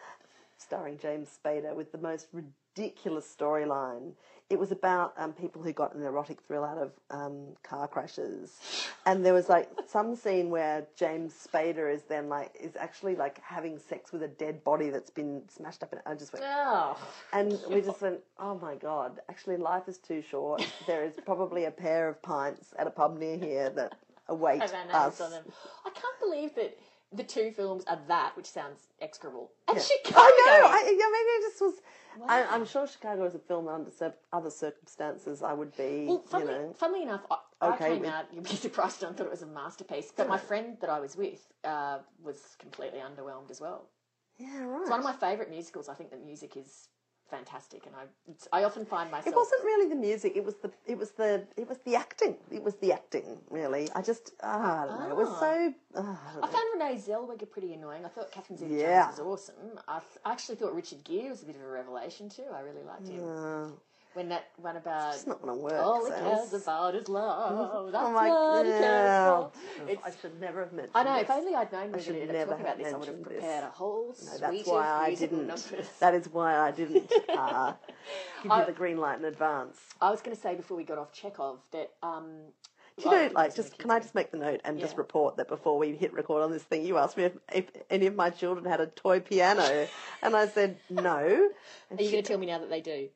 starring 0.58 0.98
James 0.98 1.30
Spader 1.44 1.76
with 1.76 1.92
the 1.92 1.98
most 1.98 2.28
ridiculous 2.34 2.56
storyline. 2.76 4.14
It 4.50 4.60
was 4.60 4.74
about 4.74 5.14
um, 5.18 5.32
people 5.32 5.64
who 5.64 5.72
got 5.72 5.96
an 5.96 6.04
erotic 6.04 6.42
thrill 6.46 6.66
out 6.66 6.78
of 6.78 6.92
um, 7.10 7.56
car 7.64 7.88
crashes, 7.88 8.60
and 9.06 9.26
there 9.26 9.34
was 9.34 9.48
like 9.48 9.70
some 9.88 10.14
scene 10.14 10.50
where 10.50 10.86
James 10.98 11.34
Spader 11.34 11.94
is 11.94 12.02
then 12.10 12.28
like 12.28 12.54
is 12.60 12.76
actually 12.76 13.16
like 13.16 13.40
having 13.42 13.80
sex 13.80 14.12
with 14.12 14.24
a 14.24 14.28
dead 14.28 14.62
body 14.66 14.90
that's 14.90 15.10
been 15.10 15.44
smashed 15.48 15.84
up. 15.84 15.94
And 15.94 16.02
I 16.06 16.16
just 16.16 16.34
went, 16.34 16.44
Oh. 16.46 16.98
and 17.32 17.58
we 17.70 17.80
just 17.80 18.02
went, 18.02 18.20
oh 18.40 18.56
my 18.56 18.76
god! 18.76 19.22
Actually, 19.30 19.56
life 19.56 19.88
is 19.88 19.98
too 19.98 20.22
short. 20.22 20.62
There 20.86 21.06
is 21.06 21.14
probably 21.26 21.64
a 21.66 21.72
pair 21.72 22.10
of 22.10 22.22
pints 22.22 22.74
at 22.78 22.88
a 22.88 22.92
pub 22.92 23.18
near 23.18 23.38
here 23.38 23.70
that 23.70 23.96
await 24.28 24.62
us. 24.64 25.22
on 25.22 25.32
them. 25.32 25.44
I 25.86 25.92
can't 25.92 26.20
believe 26.20 26.56
that 26.56 26.78
the 27.14 27.24
two 27.24 27.52
films 27.52 27.84
are 27.88 28.00
that, 28.08 28.36
which 28.38 28.46
sounds 28.46 28.88
execrable. 29.02 29.52
And 29.68 29.78
Yeah. 29.78 29.84
Chicago. 29.84 30.18
I 30.20 30.60
know. 30.62 30.68
I, 30.68 30.80
yeah, 30.98 31.06
maybe 31.12 31.32
it 31.38 31.50
just 31.50 31.62
was. 31.62 31.74
I, 32.28 32.42
Wow. 32.42 32.48
I'm 32.52 32.66
sure 32.66 32.88
Chicago 32.88 33.24
is 33.26 33.36
a 33.36 33.40
film 33.40 33.68
under 33.70 33.90
other 34.34 34.50
circumstances. 34.50 35.42
I 35.42 35.54
would 35.54 35.76
be, 35.78 36.06
Well, 36.08 36.18
you 36.18 36.24
funnily, 36.28 36.54
know. 36.54 36.74
funnily 36.78 37.04
enough, 37.04 37.22
I, 37.32 37.38
I 37.62 37.78
came 37.78 38.00
with- 38.02 38.10
out, 38.10 38.26
you'd 38.34 38.44
be 38.44 38.50
surprised, 38.68 39.04
I 39.04 39.12
thought 39.14 39.28
it 39.28 39.32
was 39.32 39.44
a 39.44 39.48
masterpiece. 39.48 40.12
But 40.16 40.28
my 40.28 40.38
friend 40.38 40.76
that 40.82 40.90
I 40.90 41.00
was 41.00 41.16
with 41.16 41.46
uh, 41.64 42.00
was 42.22 42.56
completely 42.60 43.00
underwhelmed 43.00 43.50
as 43.50 43.62
well. 43.62 43.88
Yeah, 44.38 44.64
right. 44.66 44.82
It's 44.82 44.90
one 44.90 45.00
of 45.00 45.06
my 45.06 45.14
favourite 45.14 45.50
musicals. 45.50 45.88
I 45.88 45.94
think 45.94 46.12
the 46.12 46.18
music 46.18 46.58
is 46.58 46.90
fantastic, 47.32 47.86
and 47.88 47.96
I, 47.96 48.04
it's, 48.30 48.48
I 48.54 48.64
often 48.66 48.86
find 48.86 49.10
myself. 49.10 49.28
It 49.28 49.36
wasn't 49.36 49.64
really 49.64 49.88
the 49.90 49.96
music. 49.96 50.34
It 50.36 50.44
was 50.46 50.56
the. 50.62 50.70
It 50.86 50.98
was 50.98 51.12
the. 51.12 51.48
It 51.58 51.68
was 51.68 51.80
the 51.86 51.96
acting. 51.96 52.36
It 52.52 52.62
was 52.62 52.76
the 52.76 52.92
acting. 52.94 53.40
Really, 53.50 53.90
I 53.96 54.02
just. 54.04 54.34
Ah, 54.44 54.84
I 54.84 54.86
don't 54.86 55.00
know. 55.00 55.10
It 55.10 55.16
was 55.18 55.30
Ah. 55.32 55.40
so. 55.40 55.74
ah, 55.96 56.20
I 56.44 56.46
I 56.46 56.48
found 56.52 56.68
Renee 56.76 56.96
Zellweger 57.08 57.50
pretty 57.50 57.74
annoying. 57.74 58.06
I 58.06 58.10
thought 58.10 58.30
Catherine 58.32 58.60
Zeta 58.60 58.74
Yeah. 58.74 59.06
Jones 59.08 59.20
was 59.20 59.28
awesome. 59.50 59.80
I, 59.88 60.00
th- 60.00 60.20
I 60.26 60.32
actually 60.34 60.56
thought 60.58 60.76
Richard 60.76 61.04
Gere 61.04 61.30
was 61.30 61.42
a 61.42 61.46
bit 61.46 61.56
of 61.56 61.64
a 61.64 61.68
revelation 61.82 62.30
too. 62.30 62.46
I 62.54 62.60
really 62.62 62.84
liked 62.84 63.08
him. 63.08 63.24
Ah, 63.26 63.70
When 64.14 64.28
that 64.30 64.50
one 64.58 64.76
about 64.76 65.16
it's 65.16 65.26
not 65.26 65.42
going 65.42 65.56
to 65.58 65.64
work. 65.64 65.74
all 65.82 66.04
he 66.04 66.12
Sales. 66.12 66.50
cares 66.50 66.64
about 66.64 66.96
is 66.96 67.08
love. 67.08 67.92
That's 67.94 68.06
Oh 68.06 68.12
my 68.12 68.28
what 68.30 68.66
he 68.66 68.72
cares 68.74 68.82
yeah. 68.82 69.98
I 70.06 70.12
should 70.22 70.40
never 70.42 70.60
have 70.64 70.74
mentioned 70.74 70.92
I 70.96 71.04
know. 71.04 71.14
this. 71.14 71.24
If 71.24 71.30
only 71.32 71.56
I'd 71.56 71.72
known 71.72 71.86
we 71.88 71.92
were 71.94 72.00
should 72.00 72.16
going 72.16 72.28
to 72.28 72.34
never 72.34 72.52
talk 72.52 72.60
about 72.60 72.78
this, 72.78 72.88
I 72.94 72.98
would 72.98 73.08
have 73.08 73.16
mentioned 73.16 73.26
this. 73.38 73.40
prepared 73.42 73.64
a 73.64 73.68
whole 73.70 74.16
No, 74.26 74.38
that's 74.38 74.68
why 74.68 74.88
I 74.88 75.16
didn't. 75.16 75.48
numbers. 75.48 75.88
That 76.00 76.14
is 76.14 76.28
why 76.28 76.58
I 76.58 76.72
didn't 76.72 77.10
uh, 77.30 77.74
give 78.44 78.52
I- 78.52 78.60
you 78.60 78.66
the 78.66 78.72
green 78.74 78.98
light 78.98 79.18
in 79.20 79.24
advance. 79.26 79.78
I 80.02 80.12
was 80.12 80.22
going 80.22 80.36
to 80.36 80.42
say 80.42 80.56
before 80.56 80.76
we 80.76 80.84
got 80.84 80.98
off 80.98 81.14
Chekhov 81.14 81.60
that 81.72 81.92
um, 82.04 82.26
Do 82.98 83.06
you 83.06 83.12
know, 83.12 83.18
like, 83.24 83.34
like, 83.34 83.56
just 83.56 83.78
can 83.78 83.92
I 83.92 84.00
just 84.00 84.14
make 84.14 84.32
the 84.32 84.38
note 84.38 84.60
and 84.66 84.78
just 84.78 84.98
report 84.98 85.38
that 85.38 85.48
before 85.48 85.78
we 85.78 85.96
hit 85.96 86.12
record 86.12 86.44
on 86.44 86.52
this 86.52 86.64
thing, 86.64 86.86
you 86.86 86.98
asked 86.98 87.16
me 87.16 87.24
if, 87.24 87.34
if 87.54 87.66
any 87.90 88.08
of 88.08 88.16
my 88.16 88.30
children 88.30 88.66
had 88.66 88.82
a 88.82 88.88
toy 88.88 89.22
piano, 89.22 89.88
and 90.22 90.36
I 90.36 90.48
said 90.50 90.78
no. 90.90 91.50
And 91.90 91.98
Are 92.00 92.04
you 92.04 92.10
she- 92.10 92.12
going 92.16 92.24
to 92.26 92.28
tell 92.28 92.38
me 92.40 92.48
now 92.48 92.60
that 92.60 92.70
they 92.70 92.82
do? 92.82 93.08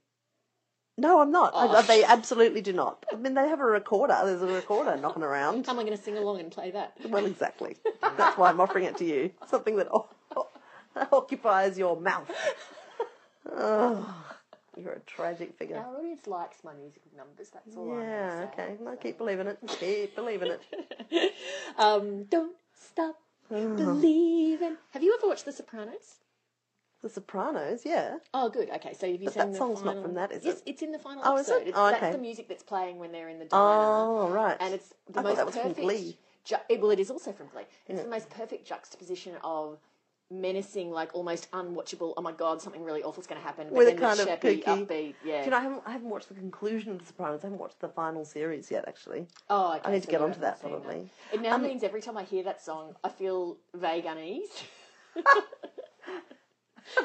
No, 0.97 1.19
I'm 1.21 1.31
not. 1.31 1.53
I- 1.53 1.67
Oh. 1.79 1.81
they 1.81 2.03
absolutely 2.05 2.61
do 2.61 2.71
not. 2.71 3.05
I 3.11 3.15
mean, 3.17 3.33
they 3.33 3.47
have 3.49 3.59
a 3.59 3.65
recorder. 3.65 4.17
There's 4.23 4.41
a 4.41 4.47
recorder 4.47 4.95
knocking 4.95 5.23
around. 5.23 5.65
How 5.65 5.73
am 5.73 5.79
I 5.79 5.83
going 5.83 5.97
to 5.97 6.01
sing 6.01 6.17
along 6.17 6.39
and 6.39 6.51
play 6.51 6.71
that? 6.71 6.93
Well, 7.09 7.25
exactly. 7.25 7.75
That's 8.01 8.37
why 8.37 8.49
I'm 8.49 8.61
offering 8.61 8.85
it 8.85 8.95
to 8.97 9.05
you. 9.05 9.31
Something 9.47 9.75
that 9.75 9.87
o- 9.91 10.07
o- 10.37 10.47
occupies 11.11 11.77
your 11.77 11.99
mouth. 11.99 12.31
Oh, 13.51 14.23
you're 14.77 14.93
a 14.93 14.99
tragic 15.01 15.57
figure. 15.57 15.77
Our 15.77 15.97
audience 15.97 16.27
likes 16.27 16.63
my 16.63 16.73
musical 16.73 17.11
numbers. 17.17 17.49
That's 17.49 17.75
all. 17.75 17.99
Yeah, 17.99 18.47
okay. 18.53 18.77
No, 18.81 18.95
keep 18.95 19.17
believing 19.17 19.47
it. 19.47 19.59
Keep 19.67 20.15
believing 20.15 20.51
it. 21.11 21.33
um, 21.77 22.23
don't 22.25 22.55
stop 22.73 23.17
believing. 23.49 24.77
Have 24.91 25.03
you 25.03 25.15
ever 25.19 25.27
watched 25.27 25.45
The 25.45 25.51
Sopranos? 25.51 26.15
The 27.05 27.11
Sopranos, 27.11 27.85
yeah. 27.85 28.17
Oh, 28.33 28.49
good. 28.49 28.67
Okay, 28.71 28.95
so 28.95 29.05
have 29.11 29.21
you 29.21 29.25
But 29.25 29.33
seen 29.35 29.43
that 29.43 29.51
the 29.51 29.57
song's 29.59 29.83
not 29.83 30.01
from 30.01 30.15
that, 30.15 30.31
is 30.31 30.43
yes, 30.43 30.55
it? 30.57 30.63
it's 30.65 30.81
in 30.81 30.91
the 30.91 30.97
final 30.97 31.21
Oh, 31.23 31.37
is 31.37 31.47
it? 31.47 31.67
episode. 31.67 31.73
Oh, 31.75 31.91
That's 31.91 32.15
the 32.15 32.19
music 32.19 32.47
that's 32.47 32.63
playing 32.63 32.97
when 32.97 33.11
they're 33.11 33.29
in 33.29 33.37
the 33.37 33.45
diner. 33.45 33.61
Oh, 33.61 34.27
right. 34.29 34.57
And 34.59 34.73
it's 34.73 34.91
the 35.11 35.19
I 35.19 35.21
most 35.21 35.35
that 35.35 35.45
was 35.45 35.53
from 35.53 35.75
perfect. 35.75 35.81
Glee. 35.81 36.17
Ju- 36.45 36.55
it- 36.67 36.81
well, 36.81 36.89
it 36.89 36.99
is 36.99 37.11
also 37.11 37.31
from 37.31 37.45
Glee. 37.49 37.65
It's 37.87 38.01
the 38.01 38.07
most 38.09 38.31
perfect 38.31 38.65
juxtaposition 38.65 39.35
of 39.43 39.77
menacing, 40.31 40.89
like 40.89 41.13
almost 41.13 41.51
unwatchable. 41.51 42.15
Oh 42.17 42.23
my 42.23 42.31
god, 42.31 42.59
something 42.59 42.83
really 42.83 43.03
awful's 43.03 43.27
going 43.27 43.39
to 43.39 43.45
happen. 43.45 43.67
But 43.67 43.75
With 43.77 43.87
a 43.87 43.91
then 43.91 43.99
kind 43.99 44.17
the 44.17 44.33
of 44.33 44.39
upbeat. 44.39 45.13
Yeah. 45.23 45.37
Do 45.41 45.45
you 45.45 45.51
know, 45.51 45.57
I 45.57 45.61
haven't, 45.61 45.83
I 45.85 45.91
haven't 45.91 46.09
watched 46.09 46.29
the 46.29 46.33
conclusion 46.33 46.91
of 46.91 46.97
The 46.97 47.05
Sopranos. 47.05 47.41
I 47.43 47.45
haven't 47.45 47.59
watched 47.59 47.81
the 47.81 47.89
final 47.89 48.25
series 48.25 48.71
yet, 48.71 48.85
actually. 48.87 49.27
oh, 49.51 49.75
okay, 49.75 49.81
I 49.87 49.91
need 49.91 50.01
to 50.01 50.07
get 50.07 50.21
onto 50.21 50.39
that, 50.39 50.59
probably. 50.59 51.07
It 51.31 51.39
now 51.41 51.53
Um, 51.53 51.61
means 51.61 51.83
every 51.83 52.01
time 52.01 52.17
I 52.17 52.23
hear 52.23 52.41
that 52.45 52.63
song, 52.63 52.95
I 53.03 53.09
feel 53.09 53.57
vague 53.75 54.05
unease. 54.07 54.49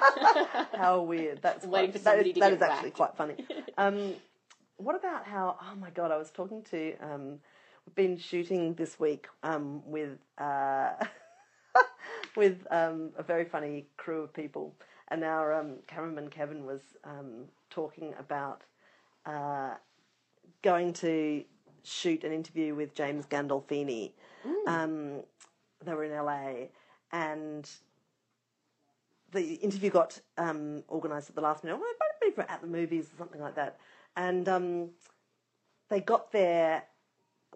How 0.76 1.02
weird. 1.02 1.40
That's 1.42 1.64
Waiting 1.66 1.90
quite, 1.90 1.92
for 1.92 1.98
somebody 2.02 2.32
to 2.32 2.40
that 2.40 2.50
get 2.50 2.56
is 2.56 2.62
actually 2.62 2.90
whacked. 2.90 2.96
quite 2.96 3.16
funny. 3.16 3.46
Um, 3.78 4.14
what 4.76 4.94
about 4.96 5.24
how? 5.26 5.56
Oh 5.60 5.76
my 5.76 5.90
god! 5.90 6.10
I 6.10 6.16
was 6.18 6.30
talking 6.30 6.62
to. 6.70 6.94
Um, 6.98 7.38
we've 7.86 7.94
been 7.94 8.18
shooting 8.18 8.74
this 8.74 8.98
week 9.00 9.26
um, 9.42 9.82
with 9.86 10.18
uh, 10.38 10.92
with 12.36 12.66
um, 12.70 13.10
a 13.16 13.22
very 13.22 13.44
funny 13.44 13.86
crew 13.96 14.22
of 14.22 14.34
people, 14.34 14.74
and 15.08 15.24
our 15.24 15.52
um, 15.54 15.76
cameraman 15.86 16.28
Kevin 16.28 16.66
was 16.66 16.80
um, 17.04 17.44
talking 17.70 18.14
about 18.18 18.62
uh, 19.24 19.74
going 20.62 20.92
to 20.94 21.44
shoot 21.82 22.24
an 22.24 22.32
interview 22.32 22.74
with 22.74 22.94
James 22.94 23.24
Gandolfini. 23.26 24.12
Um, 24.66 25.22
they 25.84 25.94
were 25.94 26.04
in 26.04 26.12
LA, 26.12 26.66
and 27.12 27.68
the 29.32 29.54
interview 29.54 29.90
got 29.90 30.20
um, 30.38 30.82
organised 30.88 31.28
at 31.28 31.34
the 31.34 31.40
last 31.40 31.64
minute. 31.64 31.78
Well, 31.78 31.88
maybe 32.20 32.34
for 32.34 32.42
at 32.50 32.60
the 32.60 32.66
movies 32.66 33.10
or 33.12 33.16
something 33.18 33.40
like 33.40 33.54
that. 33.56 33.78
And 34.16 34.48
um, 34.48 34.90
they 35.88 36.00
got 36.00 36.32
there 36.32 36.84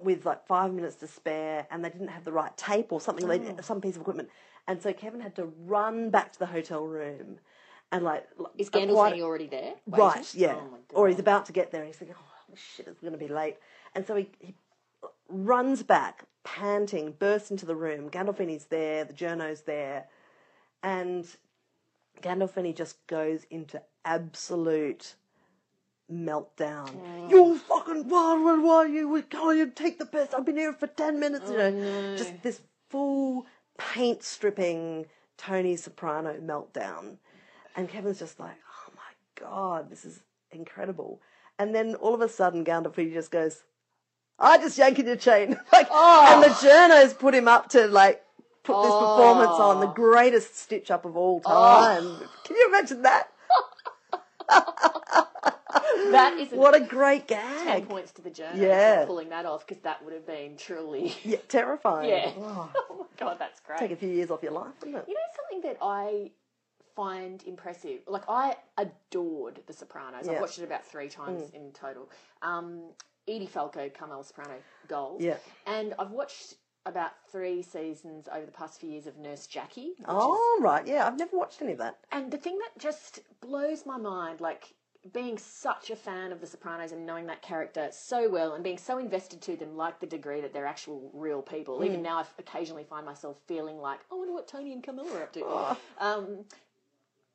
with 0.00 0.26
like 0.26 0.46
five 0.46 0.72
minutes 0.72 0.96
to 0.96 1.06
spare, 1.06 1.66
and 1.70 1.84
they 1.84 1.90
didn't 1.90 2.08
have 2.08 2.24
the 2.24 2.32
right 2.32 2.56
tape 2.56 2.92
or 2.92 3.00
something, 3.00 3.26
they, 3.28 3.62
some 3.62 3.80
piece 3.80 3.94
of 3.96 4.02
equipment. 4.02 4.28
And 4.66 4.82
so 4.82 4.92
Kevin 4.92 5.20
had 5.20 5.36
to 5.36 5.52
run 5.66 6.10
back 6.10 6.32
to 6.32 6.38
the 6.38 6.46
hotel 6.46 6.84
room, 6.86 7.38
and 7.92 8.04
like 8.04 8.26
Is 8.58 8.70
Gandolfini 8.70 9.20
already 9.20 9.46
there? 9.46 9.74
Right, 9.86 10.34
yeah. 10.34 10.56
Oh 10.56 10.78
or 10.94 11.08
he's 11.08 11.18
about 11.18 11.46
to 11.46 11.52
get 11.52 11.70
there 11.70 11.80
and 11.80 11.88
he's 11.88 11.96
thinking, 11.96 12.16
oh, 12.18 12.54
shit, 12.54 12.88
it's 12.88 13.00
going 13.00 13.12
to 13.12 13.18
be 13.18 13.28
late. 13.28 13.56
And 13.94 14.06
so 14.06 14.16
he, 14.16 14.28
he 14.40 14.54
runs 15.28 15.82
back, 15.82 16.24
panting, 16.42 17.12
bursts 17.12 17.50
into 17.50 17.66
the 17.66 17.76
room. 17.76 18.10
Gandolfini's 18.10 18.66
there, 18.66 19.04
the 19.04 19.12
journo's 19.12 19.62
there. 19.62 20.06
And 20.82 21.26
Gandolfini 22.22 22.74
just 22.74 23.06
goes 23.06 23.44
into 23.50 23.80
absolute 24.04 25.14
meltdown. 26.10 26.90
Mm. 26.90 27.30
You 27.30 27.58
fucking, 27.58 28.08
why, 28.08 28.38
why, 28.42 28.58
why, 28.58 28.86
you, 28.86 29.22
can't 29.28 29.56
you 29.56 29.66
take 29.70 29.98
the 29.98 30.06
piss? 30.06 30.34
I've 30.34 30.44
been 30.44 30.56
here 30.56 30.72
for 30.72 30.86
10 30.86 31.18
minutes, 31.18 31.50
you 31.50 31.58
know. 31.58 31.70
no. 31.70 32.16
Just 32.16 32.42
this 32.42 32.60
full 32.90 33.46
paint 33.78 34.22
stripping 34.22 35.06
Tony 35.36 35.76
Soprano 35.76 36.34
meltdown. 36.40 37.16
And 37.76 37.88
Kevin's 37.88 38.18
just 38.18 38.38
like, 38.38 38.56
oh 38.68 38.92
my 38.94 39.44
God, 39.46 39.90
this 39.90 40.04
is 40.04 40.20
incredible. 40.52 41.20
And 41.58 41.74
then 41.74 41.94
all 41.96 42.14
of 42.14 42.20
a 42.20 42.28
sudden, 42.28 42.64
Gandolfini 42.64 43.12
just 43.12 43.30
goes, 43.30 43.62
I 44.38 44.58
just 44.58 44.78
yanking 44.78 45.06
your 45.06 45.16
chain. 45.16 45.58
like, 45.72 45.88
oh. 45.90 46.32
And 46.34 46.42
the 46.42 46.54
journos 46.56 47.18
put 47.18 47.34
him 47.34 47.48
up 47.48 47.68
to 47.70 47.86
like 47.86 48.23
put 48.64 48.82
this 48.82 48.92
performance 48.92 49.50
on, 49.52 49.80
the 49.80 49.86
greatest 49.86 50.56
stitch 50.58 50.90
up 50.90 51.04
of 51.04 51.16
all 51.16 51.40
time. 51.40 52.16
Can 52.44 52.56
you 52.56 52.66
imagine 52.68 53.02
that? 53.02 53.28
That 56.10 56.36
is 56.38 56.52
a 56.52 56.56
What 56.56 56.74
a 56.74 56.80
great 56.80 57.26
gag. 57.28 57.64
ten 57.64 57.86
points 57.86 58.12
to 58.12 58.22
the 58.22 58.30
journal 58.30 58.58
Yeah. 58.58 59.00
for 59.02 59.06
pulling 59.06 59.28
that 59.30 59.46
off 59.46 59.66
because 59.66 59.82
that 59.82 60.04
would 60.04 60.12
have 60.12 60.26
been 60.26 60.56
truly. 60.56 61.14
Yeah, 61.24 61.38
terrifying. 61.48 62.08
Yeah. 62.10 62.32
Oh, 62.36 62.70
oh 62.90 62.96
my 62.98 63.04
god, 63.16 63.36
that's 63.38 63.60
great. 63.60 63.78
take 63.78 63.90
a 63.90 63.96
few 63.96 64.08
years 64.10 64.30
off 64.30 64.42
your 64.42 64.52
life, 64.52 64.72
wouldn't 64.80 64.98
it? 64.98 65.04
You 65.08 65.14
know 65.14 65.20
something 65.36 65.70
that 65.70 65.78
I 65.82 66.30
find 66.94 67.42
impressive? 67.46 68.00
Like 68.06 68.24
I 68.28 68.56
adored 68.78 69.60
The 69.66 69.72
Sopranos. 69.72 70.26
Yeah. 70.26 70.32
Mm. 70.32 70.34
I've 70.36 70.40
watched 70.42 70.58
it 70.58 70.64
about 70.64 70.84
three 70.84 71.08
times 71.08 71.50
in 71.50 71.72
total. 71.72 72.10
Um, 72.42 72.82
Edie 73.26 73.46
Falco, 73.46 73.88
Carmel 73.88 74.22
Soprano, 74.22 74.54
gold. 74.88 75.20
Yeah. 75.22 75.36
And 75.66 75.94
I've 75.98 76.10
watched 76.10 76.54
about 76.86 77.12
three 77.30 77.62
seasons 77.62 78.28
over 78.32 78.44
the 78.44 78.52
past 78.52 78.80
few 78.80 78.90
years 78.90 79.06
of 79.06 79.16
Nurse 79.16 79.46
Jackie. 79.46 79.88
Which 79.90 79.98
is, 80.00 80.04
Oh, 80.08 80.58
right. 80.60 80.86
Yeah, 80.86 81.06
I've 81.06 81.18
never 81.18 81.36
watched 81.36 81.62
any 81.62 81.72
of 81.72 81.78
that. 81.78 81.98
and 82.12 82.30
the 82.30 82.36
thing 82.38 82.58
that 82.58 82.78
just 82.78 83.20
blows 83.40 83.86
my 83.86 83.96
mind, 83.96 84.40
like 84.40 84.74
being 85.12 85.36
such 85.36 85.90
a 85.90 85.96
fan 85.96 86.32
of 86.32 86.40
The 86.40 86.46
Sopranos 86.46 86.92
and 86.92 87.04
knowing 87.04 87.26
that 87.26 87.42
character 87.42 87.88
so 87.92 88.28
well 88.28 88.54
and 88.54 88.64
being 88.64 88.78
so 88.78 88.98
invested 88.98 89.40
to 89.42 89.56
them, 89.56 89.76
like 89.76 90.00
the 90.00 90.06
degree 90.06 90.40
that 90.40 90.52
they're 90.54 90.66
actual 90.66 91.10
real 91.12 91.42
people. 91.42 91.78
Hmm. 91.78 91.84
Even 91.84 92.02
now, 92.02 92.18
I 92.18 92.24
occasionally 92.38 92.84
find 92.84 93.04
myself 93.04 93.36
feeling 93.46 93.78
like, 93.78 94.00
I 94.10 94.14
wonder 94.14 94.32
what 94.32 94.48
Tony 94.48 94.72
and 94.72 94.82
Camilla 94.82 95.10
are 95.18 95.22
up 95.22 95.32
to. 95.34 95.42
Oh. 95.44 95.76
Um, 96.00 96.44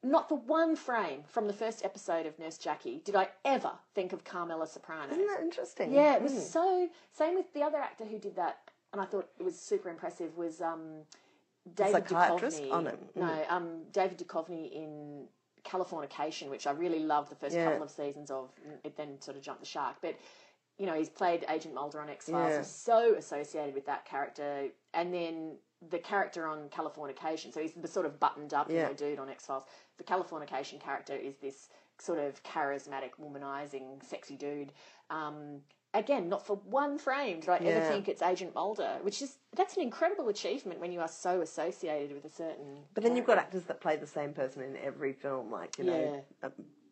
not 0.01 0.29
for 0.29 0.37
one 0.37 0.75
frame 0.77 1.23
from 1.27 1.45
the 1.47 1.53
first 1.53 1.83
episode 1.83 2.25
of 2.25 2.39
Nurse 2.39 2.57
Jackie 2.57 3.01
did 3.03 3.15
I 3.17 3.27
ever 3.43 3.71
think 3.93 4.13
of 4.13 4.23
Carmela 4.23 4.65
Soprano. 4.65 5.11
Isn't 5.11 5.27
that 5.27 5.41
interesting? 5.41 5.91
Yeah, 5.91 6.15
it 6.15 6.21
was 6.21 6.31
Mm. 6.31 6.39
so. 6.41 6.89
Same 7.11 7.35
with 7.35 7.51
the 7.53 7.61
other 7.63 7.79
actor 7.79 8.05
who 8.05 8.17
did 8.17 8.35
that, 8.37 8.59
and 8.91 9.01
I 9.01 9.05
thought 9.05 9.29
it 9.39 9.43
was 9.43 9.59
super 9.59 9.89
impressive. 9.89 10.37
Was 10.37 10.61
um, 10.61 11.01
David? 11.75 12.05
Duchovny. 12.05 12.69
Oh, 12.71 12.79
no. 12.81 12.97
no, 13.15 13.45
um, 13.49 13.83
David 13.91 14.17
Duchovny 14.17 14.71
in 14.71 15.25
Californication, 15.63 16.49
which 16.49 16.65
I 16.67 16.71
really 16.71 16.99
loved 16.99 17.31
the 17.31 17.35
first 17.35 17.55
Yeah. 17.55 17.65
couple 17.65 17.83
of 17.83 17.91
seasons 17.91 18.31
of. 18.31 18.49
It 18.83 18.95
then 18.95 19.21
sort 19.21 19.37
of 19.37 19.43
jumped 19.43 19.61
the 19.61 19.67
shark, 19.67 19.97
but 20.01 20.15
you 20.77 20.85
know 20.85 20.93
he's 20.93 21.09
played 21.09 21.45
Agent 21.49 21.73
Mulder 21.73 21.99
on 21.99 22.09
X 22.09 22.29
Files. 22.29 22.51
Yeah. 22.51 22.57
He's 22.59 22.67
so 22.67 23.15
associated 23.15 23.75
with 23.75 23.85
that 23.85 24.05
character, 24.05 24.69
and 24.93 25.13
then 25.13 25.57
the 25.89 25.99
character 25.99 26.47
on 26.47 26.69
Californication. 26.69 27.53
So 27.53 27.61
he's 27.61 27.73
the 27.73 27.87
sort 27.87 28.05
of 28.05 28.19
buttoned 28.19 28.53
up, 28.53 28.69
you 28.69 28.77
Yeah. 28.77 28.87
know, 28.87 28.93
dude 28.93 29.19
on 29.19 29.29
X 29.29 29.45
Files. 29.45 29.63
The 29.97 30.03
Californication 30.03 30.79
character 30.79 31.13
is 31.13 31.35
this 31.37 31.69
sort 31.99 32.19
of 32.19 32.41
charismatic, 32.43 33.11
womanizing, 33.21 34.03
sexy 34.03 34.35
dude. 34.35 34.71
Um, 35.09 35.61
again, 35.93 36.29
not 36.29 36.45
for 36.45 36.57
one 36.57 36.97
frame 36.97 37.39
did 37.39 37.49
I 37.49 37.57
ever 37.57 37.69
Yeah. 37.69 37.87
think 37.87 38.07
it's 38.07 38.21
Agent 38.21 38.53
Mulder, 38.55 38.99
which 39.01 39.21
is 39.21 39.37
that's 39.55 39.75
an 39.75 39.83
incredible 39.83 40.29
achievement 40.29 40.79
when 40.79 40.91
you 40.91 40.99
are 40.99 41.07
so 41.07 41.41
associated 41.41 42.13
with 42.15 42.25
a 42.25 42.29
certain. 42.35 42.85
But 42.93 43.03
then 43.03 43.15
you've 43.15 43.25
got 43.25 43.33
character. 43.37 43.57
actors 43.57 43.63
that 43.67 43.81
play 43.81 43.95
the 43.95 44.07
same 44.07 44.33
person 44.33 44.61
in 44.61 44.77
every 44.77 45.13
film, 45.13 45.51
like 45.51 45.77
you 45.77 45.85
know 45.85 46.23
uh, 46.43 46.49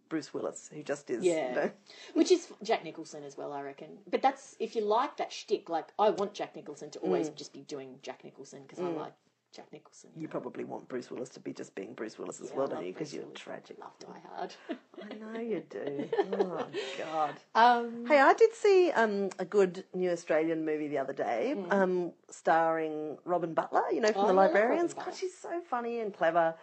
Bruce 0.09 0.33
Willis, 0.33 0.69
who 0.73 0.81
just 0.83 1.09
is. 1.09 1.23
Yeah. 1.23 1.49
you 1.49 1.55
know, 1.55 1.71
Which 2.13 2.31
is 2.31 2.47
Jack 2.63 2.83
Nicholson 2.83 3.23
as 3.23 3.35
well, 3.37 3.51
I 3.53 3.61
reckon. 3.61 3.97
But 4.09 4.21
that's 4.21 4.55
if 4.59 4.75
you 4.75 4.83
like 4.83 5.17
that 5.17 5.31
shtick. 5.31 5.69
Like 5.69 5.89
I 5.99 6.09
want 6.11 6.33
Jack 6.33 6.55
Nicholson 6.55 6.89
to 6.91 6.99
Mm. 6.99 7.03
always 7.03 7.29
just 7.29 7.53
be 7.53 7.61
doing 7.61 7.99
Jack 8.01 8.23
Nicholson 8.23 8.63
because 8.63 8.79
I 8.79 8.87
like 8.89 9.13
Jack 9.57 9.73
Nicholson. 9.73 10.11
you 10.15 10.27
probably 10.27 10.63
want 10.63 10.87
Bruce 10.87 11.09
Willis 11.11 11.29
to 11.29 11.39
be 11.39 11.51
just 11.51 11.73
being 11.73 11.93
Bruce 11.93 12.17
Willis 12.19 12.39
as 12.39 12.49
Yeah, 12.51 12.57
well, 12.57 12.67
don't 12.67 12.85
you? 12.85 12.93
Because 12.93 13.11
you're 13.13 13.23
Willis. 13.23 13.39
tragic. 13.39 13.77
Love 13.79 13.97
Die 13.99 14.21
Hard. 14.35 14.53
I 14.69 15.15
know 15.15 15.39
you 15.41 15.63
do. 15.69 16.07
Oh 16.31 16.67
God. 16.97 17.33
um, 17.55 18.05
Hey, 18.07 18.19
I 18.19 18.33
did 18.33 18.53
see 18.53 18.91
um, 18.91 19.31
a 19.39 19.45
good 19.45 19.83
new 19.95 20.11
Australian 20.11 20.63
movie 20.63 20.87
the 20.87 20.99
other 20.99 21.13
day, 21.13 21.55
Hmm. 21.57 21.71
um, 21.73 22.11
starring 22.29 23.17
Robyn 23.25 23.53
Butler. 23.55 23.83
You 23.91 24.01
know 24.01 24.11
from 24.11 24.25
Oh, 24.25 24.27
the 24.27 24.33
yeah, 24.33 24.39
I 24.39 24.43
love 24.45 24.53
Librarians. 24.53 24.93
God, 24.93 25.15
she's 25.15 25.35
so 25.37 25.59
funny 25.67 25.99
and 26.01 26.13
clever. 26.13 26.53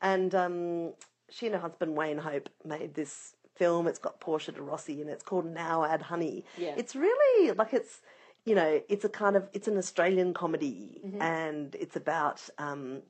And 0.00 0.34
um, 0.34 0.92
she 1.28 1.46
and 1.46 1.54
her 1.54 1.60
husband 1.60 1.96
Wayne 1.96 2.18
Hope 2.18 2.48
made 2.64 2.94
this 2.94 3.34
film. 3.56 3.86
It's 3.86 3.98
got 3.98 4.20
Portia 4.20 4.52
de 4.52 4.62
Rossi 4.62 5.00
and 5.02 5.10
it's 5.10 5.22
called 5.24 5.44
Now 5.44 5.84
Add 5.84 6.02
Honey. 6.02 6.44
Yeah. 6.56 6.74
It's 6.78 6.96
really 6.96 7.52
like 7.52 7.74
it's 7.74 8.00
you 8.48 8.54
know 8.54 8.80
it's 8.88 9.04
a 9.04 9.08
kind 9.08 9.36
of 9.36 9.48
it's 9.52 9.68
an 9.68 9.76
Australian 9.76 10.32
comedy 10.34 11.00
Mm-hmm. 11.06 11.22
and 11.22 11.74
it's 11.78 11.96
about. 11.96 12.38
Um, 12.58 13.02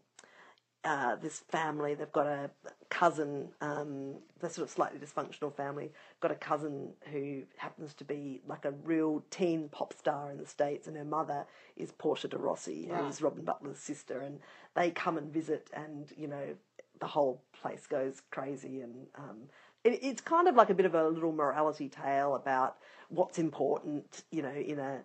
uh, 0.85 1.16
this 1.16 1.40
family. 1.40 1.94
They've 1.94 2.12
got 2.12 2.27
a 2.27 2.51
cousin, 2.88 3.48
um, 3.61 4.14
they're 4.40 4.48
sort 4.48 4.66
of 4.66 4.70
slightly 4.70 4.98
dysfunctional 5.01 5.53
family. 5.53 5.90
Got 6.20 6.31
a 6.31 6.37
cousin 6.37 6.90
who 7.12 7.42
happens 7.57 7.92
to 7.94 8.05
be 8.05 8.40
like 8.46 8.64
a 8.64 8.70
real 8.85 9.24
teen 9.29 9.68
pop 9.70 9.92
star 9.92 10.31
in 10.31 10.38
the 10.38 10.46
States, 10.46 10.87
and 10.87 10.96
her 10.96 11.05
mother 11.05 11.46
is 11.77 11.90
Portia 11.92 12.29
de 12.29 12.38
Rossi, 12.38 12.88
who's 12.90 13.20
Robyn 13.20 13.44
Butler's 13.44 13.81
sister. 13.81 14.20
And 14.20 14.38
they 14.77 14.90
come 14.92 15.18
and 15.18 15.33
visit, 15.33 15.68
and 15.74 16.07
you 16.16 16.29
know, 16.29 16.55
the 17.01 17.07
whole 17.07 17.42
place 17.61 17.87
goes 17.87 18.22
crazy. 18.31 18.81
And 18.81 19.09
um, 19.16 19.38
it, 19.85 19.98
it's 20.01 20.20
kind 20.22 20.46
of 20.48 20.55
like 20.55 20.70
a 20.70 20.74
bit 20.74 20.87
of 20.87 20.94
a 20.94 21.09
little 21.09 21.33
morality 21.33 21.88
tale 21.88 22.37
about 22.37 22.77
what's 23.09 23.38
important, 23.38 24.22
you 24.31 24.42
know, 24.42 24.55
in 24.55 24.79
a 24.79 25.01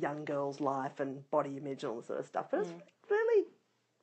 young 0.00 0.24
girl's 0.24 0.60
life 0.60 1.00
and 1.00 1.28
body 1.30 1.56
image 1.56 1.84
and 1.84 1.92
all 1.92 1.96
this 1.98 2.06
sort 2.06 2.20
of 2.20 2.26
stuff. 2.26 2.46
But 2.50 2.60
it's 2.60 2.72
really 3.10 3.46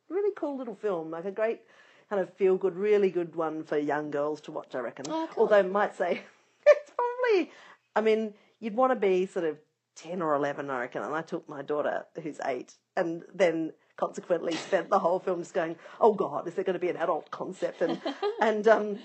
really 0.10 0.34
cool 0.36 0.58
little 0.58 0.76
film, 0.76 1.10
like 1.10 1.26
a 1.26 1.32
great 1.32 1.62
kind 2.10 2.22
of 2.22 2.34
feel 2.34 2.58
good, 2.58 2.76
really 2.76 3.10
good 3.10 3.36
one 3.36 3.64
for 3.64 3.78
young 3.78 4.12
girls 4.12 4.42
to 4.42 4.52
watch, 4.52 4.76
I 4.76 4.80
reckon. 4.80 5.06
Oh, 5.10 5.30
cool. 5.32 5.44
Although 5.44 5.60
I 5.60 5.62
might 5.62 5.96
say 5.96 6.22
it's 6.68 6.92
probably, 6.92 7.52
I 7.96 8.02
mean, 8.02 8.34
you'd 8.60 8.76
want 8.76 8.92
to 8.92 8.98
be 8.98 9.26
sort 9.26 9.46
of 9.46 9.58
10 9.96 10.22
or 10.22 10.36
11, 10.36 10.70
I 10.70 10.82
reckon. 10.82 11.04
And 11.04 11.16
I 11.16 11.22
took 11.22 11.48
my 11.48 11.62
daughter, 11.62 12.06
who's 12.22 12.42
eight, 12.46 12.74
and 12.98 13.24
then 13.34 13.72
consequently 13.96 14.54
spent 14.56 14.90
the 14.90 15.00
whole 15.00 15.20
film 15.20 15.40
just 15.40 15.54
going, 15.54 15.78
oh 16.02 16.14
God, 16.14 16.48
is 16.50 16.54
there 16.56 16.66
going 16.66 16.74
to 16.74 16.80
be 16.80 16.90
an 16.90 16.98
adult 16.98 17.32
concept? 17.32 17.82
And, 17.82 18.02
and, 18.42 18.68
um, 18.68 19.00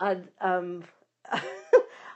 I'd, 0.00 0.26
um, 0.40 0.84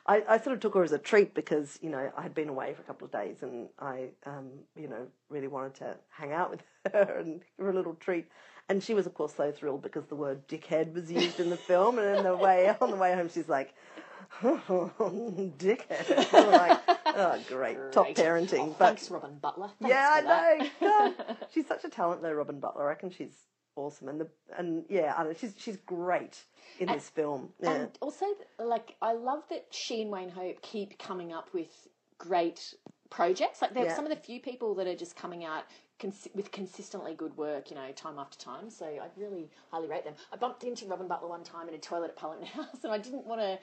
I, 0.06 0.22
I 0.28 0.38
sort 0.38 0.54
of 0.54 0.60
took 0.60 0.74
her 0.74 0.84
as 0.84 0.92
a 0.92 0.98
treat 0.98 1.34
because, 1.34 1.78
you 1.80 1.88
know, 1.88 2.12
I 2.16 2.22
had 2.22 2.34
been 2.34 2.50
away 2.50 2.74
for 2.74 2.82
a 2.82 2.84
couple 2.84 3.06
of 3.06 3.12
days 3.12 3.42
and 3.42 3.68
I, 3.78 4.08
um, 4.26 4.50
you 4.76 4.86
know, 4.86 5.06
really 5.30 5.48
wanted 5.48 5.74
to 5.76 5.96
hang 6.10 6.32
out 6.32 6.50
with 6.50 6.62
her 6.92 7.18
and 7.20 7.40
give 7.40 7.64
her 7.66 7.70
a 7.70 7.74
little 7.74 7.94
treat. 7.94 8.26
And 8.68 8.82
she 8.82 8.94
was, 8.94 9.06
of 9.06 9.14
course, 9.14 9.34
so 9.34 9.50
thrilled 9.50 9.82
because 9.82 10.06
the 10.06 10.14
word 10.14 10.46
dickhead 10.46 10.92
was 10.92 11.10
used 11.10 11.40
in 11.40 11.48
the 11.50 11.56
film. 11.56 11.98
And 11.98 12.18
in 12.18 12.24
the 12.24 12.36
way, 12.36 12.74
on 12.80 12.90
the 12.90 12.96
way 12.96 13.14
home, 13.14 13.30
she's 13.32 13.48
like, 13.48 13.74
dickhead. 14.42 16.34
I'm 16.34 16.50
like, 16.50 16.80
oh, 17.06 17.38
great. 17.48 17.78
Top 17.92 18.08
parenting. 18.08 18.60
Oh, 18.60 18.76
but 18.78 18.86
thanks, 18.86 19.10
Robyn 19.10 19.38
Butler. 19.38 19.70
Thanks 19.80 19.94
yeah. 19.94 20.20
I 20.26 20.70
know. 20.80 21.14
She's 21.52 21.66
such 21.66 21.84
a 21.84 21.88
talent, 21.88 22.20
though, 22.22 22.32
Robyn 22.32 22.60
Butler. 22.60 22.84
I 22.84 22.88
reckon 22.88 23.10
she's 23.10 23.34
awesome, 23.76 24.08
and 24.08 24.20
the 24.20 24.28
and 24.56 24.84
yeah, 24.88 25.14
I 25.16 25.24
know 25.24 25.32
she's 25.32 25.54
she's 25.58 25.76
great 25.78 26.44
in 26.78 26.88
this 26.88 27.08
film. 27.10 27.50
Yeah, 27.62 27.72
And 27.72 27.98
also, 28.00 28.26
like, 28.58 28.96
I 29.02 29.12
love 29.12 29.42
that 29.50 29.66
she 29.70 30.02
and 30.02 30.10
Wayne 30.10 30.30
Hope 30.30 30.60
keep 30.62 30.98
coming 30.98 31.32
up 31.32 31.52
with 31.54 31.88
great 32.18 32.74
projects. 33.10 33.62
Like, 33.62 33.74
they're 33.74 33.86
Yeah. 33.86 33.94
some 33.96 34.04
of 34.06 34.10
the 34.10 34.16
few 34.16 34.40
people 34.40 34.74
that 34.76 34.86
are 34.86 34.96
just 34.96 35.14
coming 35.16 35.44
out 35.44 35.64
cons- 36.00 36.28
with 36.34 36.50
consistently 36.50 37.14
good 37.14 37.36
work, 37.36 37.70
you 37.70 37.76
know, 37.76 37.90
time 37.92 38.18
after 38.18 38.38
time. 38.38 38.70
So 38.70 38.86
I 38.86 39.08
really 39.16 39.50
highly 39.70 39.88
rate 39.88 40.04
them. 40.04 40.14
I 40.32 40.36
bumped 40.36 40.64
into 40.64 40.86
Robyn 40.86 41.06
Butler 41.08 41.28
one 41.28 41.44
time 41.44 41.68
in 41.68 41.74
a 41.74 41.78
toilet 41.78 42.10
at 42.10 42.16
Parliament 42.16 42.48
House, 42.52 42.82
and 42.82 42.92
I 42.92 42.98
didn't 42.98 43.26
want 43.26 43.40
to. 43.40 43.58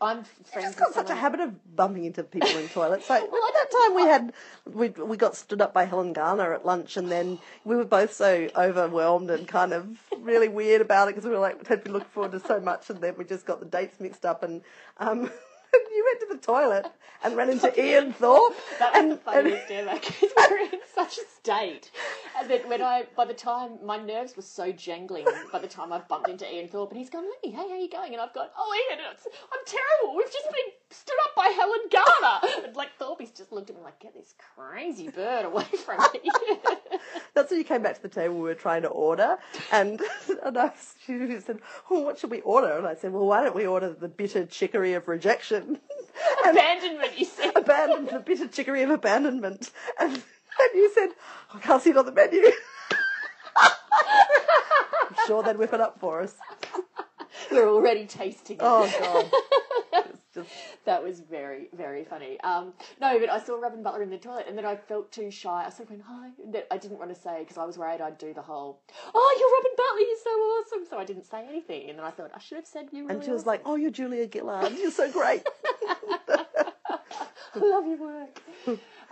I'm 0.00 0.24
friends 0.44 0.74
I've 0.74 0.76
got 0.76 0.94
such 0.94 1.10
a 1.10 1.14
habit 1.14 1.40
of 1.40 1.76
bumping 1.76 2.04
into 2.04 2.22
people 2.22 2.50
in 2.50 2.68
toilets. 2.68 3.10
Like 3.10 3.22
well, 3.32 3.42
at 3.48 3.54
that 3.54 3.70
time 3.70 3.96
we 3.96 4.02
had 4.02 4.32
we 4.66 4.88
we 4.90 5.16
got 5.16 5.36
stood 5.36 5.60
up 5.60 5.74
by 5.74 5.84
Helen 5.84 6.12
Garner 6.12 6.52
at 6.52 6.64
lunch, 6.64 6.96
and 6.96 7.10
then 7.10 7.38
we 7.64 7.76
were 7.76 7.84
both 7.84 8.12
so 8.12 8.48
overwhelmed 8.56 9.30
and 9.30 9.48
kind 9.48 9.72
of 9.72 9.98
really 10.20 10.48
weird 10.48 10.80
about 10.80 11.08
it 11.08 11.14
because 11.14 11.24
we 11.24 11.30
were 11.30 11.40
like 11.40 11.66
had 11.66 11.82
been 11.82 11.92
looking 11.92 12.08
forward 12.08 12.32
to 12.32 12.40
so 12.40 12.60
much, 12.60 12.90
and 12.90 13.00
then 13.00 13.14
we 13.16 13.24
just 13.24 13.46
got 13.46 13.60
the 13.60 13.66
dates 13.66 14.00
mixed 14.00 14.24
up, 14.24 14.42
and 14.42 14.62
um. 14.98 15.30
You 15.98 16.04
went 16.04 16.20
to 16.20 16.36
the 16.36 16.40
toilet 16.40 16.86
and 17.24 17.36
ran 17.36 17.50
into 17.50 17.82
Ian 17.82 18.12
Thorpe. 18.12 18.56
That 18.78 18.92
was 18.92 19.02
and, 19.02 19.12
the 19.12 19.16
funniest 19.16 19.70
ever 19.70 19.94
because 19.94 20.20
we 20.20 20.28
were 20.50 20.58
in 20.58 20.80
such 20.94 21.18
a 21.18 21.22
state. 21.36 21.90
And 22.38 22.48
then 22.48 22.68
when 22.68 22.82
I, 22.82 23.04
by 23.16 23.24
the 23.24 23.34
time 23.34 23.78
my 23.84 23.96
nerves 23.96 24.36
were 24.36 24.42
so 24.42 24.70
jangling, 24.70 25.26
by 25.52 25.58
the 25.58 25.66
time 25.66 25.92
I 25.92 25.98
bumped 25.98 26.28
into 26.28 26.52
Ian 26.52 26.68
Thorpe, 26.68 26.90
and 26.90 26.98
he's 26.98 27.10
gone, 27.10 27.24
Leigh, 27.24 27.50
hey, 27.50 27.56
how 27.56 27.76
you 27.76 27.90
going? 27.90 28.12
And 28.12 28.20
I've 28.22 28.32
gone, 28.34 28.48
oh, 28.56 28.88
Ian, 28.90 29.00
it's, 29.12 29.26
I'm 29.26 29.64
terrible. 29.66 30.16
We've 30.16 30.32
just 30.32 30.46
been 30.46 30.72
stood 30.90 31.16
up 31.24 31.34
by 31.34 31.48
Helen 31.48 31.80
Garner. 31.90 32.66
And 32.66 32.76
like 32.76 32.96
Thorpe's 32.98 33.32
just 33.32 33.52
looked 33.52 33.70
at 33.70 33.76
me 33.76 33.82
like, 33.82 33.98
get 33.98 34.14
this 34.14 34.34
crazy 34.56 35.08
bird 35.08 35.46
away 35.46 35.64
from 35.84 35.98
me. 36.12 36.30
That's 37.34 37.50
when 37.50 37.58
you 37.58 37.64
came 37.64 37.82
back 37.82 37.96
to 37.96 38.02
the 38.02 38.08
table 38.08 38.36
we 38.36 38.42
were 38.42 38.54
trying 38.54 38.82
to 38.82 38.88
order, 38.88 39.38
and, 39.72 40.00
and 40.44 40.58
I, 40.58 40.72
she 41.06 41.40
said, 41.40 41.60
"Oh, 41.90 42.00
what 42.00 42.18
should 42.18 42.30
we 42.30 42.40
order?" 42.40 42.78
And 42.78 42.86
I 42.86 42.94
said, 42.94 43.12
"Well, 43.12 43.26
why 43.26 43.42
don't 43.42 43.54
we 43.54 43.66
order 43.66 43.92
the 43.92 44.08
bitter 44.08 44.46
chicory 44.46 44.94
of 44.94 45.08
rejection?" 45.08 45.78
Abandonment, 46.48 47.18
you 47.18 47.24
said. 47.24 47.52
abandoned 47.56 48.10
the 48.10 48.20
bitter 48.20 48.48
chicory 48.48 48.82
of 48.82 48.90
abandonment. 48.90 49.70
And, 50.00 50.12
and 50.12 50.74
you 50.74 50.90
said, 50.94 51.10
oh, 51.52 51.58
I 51.58 51.60
can't 51.60 51.82
see 51.82 51.90
it 51.90 51.96
on 51.96 52.06
the 52.06 52.12
menu. 52.12 52.42
I'm 53.56 55.16
sure 55.26 55.42
they'd 55.42 55.56
whip 55.56 55.72
it 55.72 55.80
up 55.80 56.00
for 56.00 56.22
us. 56.22 56.34
We're 57.50 57.68
already 57.68 58.06
tasting 58.06 58.56
it. 58.56 58.62
Oh 58.62 58.90
god. 58.98 59.30
That 60.84 61.02
was 61.02 61.20
very, 61.20 61.68
very 61.76 62.02
funny. 62.04 62.40
Um, 62.40 62.72
no, 63.00 63.18
but 63.18 63.28
I 63.30 63.38
saw 63.40 63.56
Robyn 63.60 63.82
Butler 63.82 64.02
in 64.02 64.10
the 64.10 64.16
toilet, 64.16 64.46
and 64.48 64.56
then 64.56 64.64
I 64.64 64.74
felt 64.76 65.12
too 65.12 65.30
shy. 65.30 65.64
I 65.66 65.70
sort 65.70 65.82
of 65.82 65.90
went 65.90 66.02
hi, 66.06 66.30
then 66.46 66.62
I 66.70 66.78
didn't 66.78 66.98
want 66.98 67.14
to 67.14 67.20
say 67.20 67.40
because 67.40 67.58
I 67.58 67.64
was 67.64 67.76
worried 67.76 68.00
I'd 68.00 68.16
do 68.16 68.32
the 68.32 68.40
whole, 68.42 68.80
"Oh, 69.14 69.36
you're 69.38 69.52
Robyn 69.56 69.76
Butler, 69.76 70.00
you're 70.00 70.24
so 70.24 70.30
awesome." 70.30 70.86
So 70.90 70.98
I 70.98 71.04
didn't 71.04 71.24
say 71.26 71.46
anything, 71.46 71.90
and 71.90 71.98
then 71.98 72.06
I 72.06 72.10
thought 72.10 72.30
I 72.34 72.38
should 72.38 72.56
have 72.56 72.66
said 72.66 72.88
you. 72.92 73.02
Really 73.02 73.14
and 73.16 73.24
she 73.24 73.30
was 73.30 73.42
awesome. 73.42 73.48
like, 73.48 73.62
Oh, 73.66 73.76
you're 73.76 73.90
Julia 73.90 74.28
Gillard, 74.32 74.72
you're 74.78 74.90
so 74.90 75.10
great. 75.12 75.42
"I 76.28 77.58
love 77.58 77.86
your 77.86 77.98
work." 77.98 78.40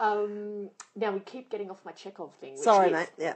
um, 0.00 0.70
now 0.94 1.12
we 1.12 1.20
keep 1.20 1.50
getting 1.50 1.70
off 1.70 1.84
my 1.84 1.92
Chekhov 1.92 2.32
thing. 2.40 2.52
Which 2.54 2.62
Sorry, 2.62 2.88
is, 2.88 2.92
mate. 2.92 3.10
Yeah. 3.18 3.34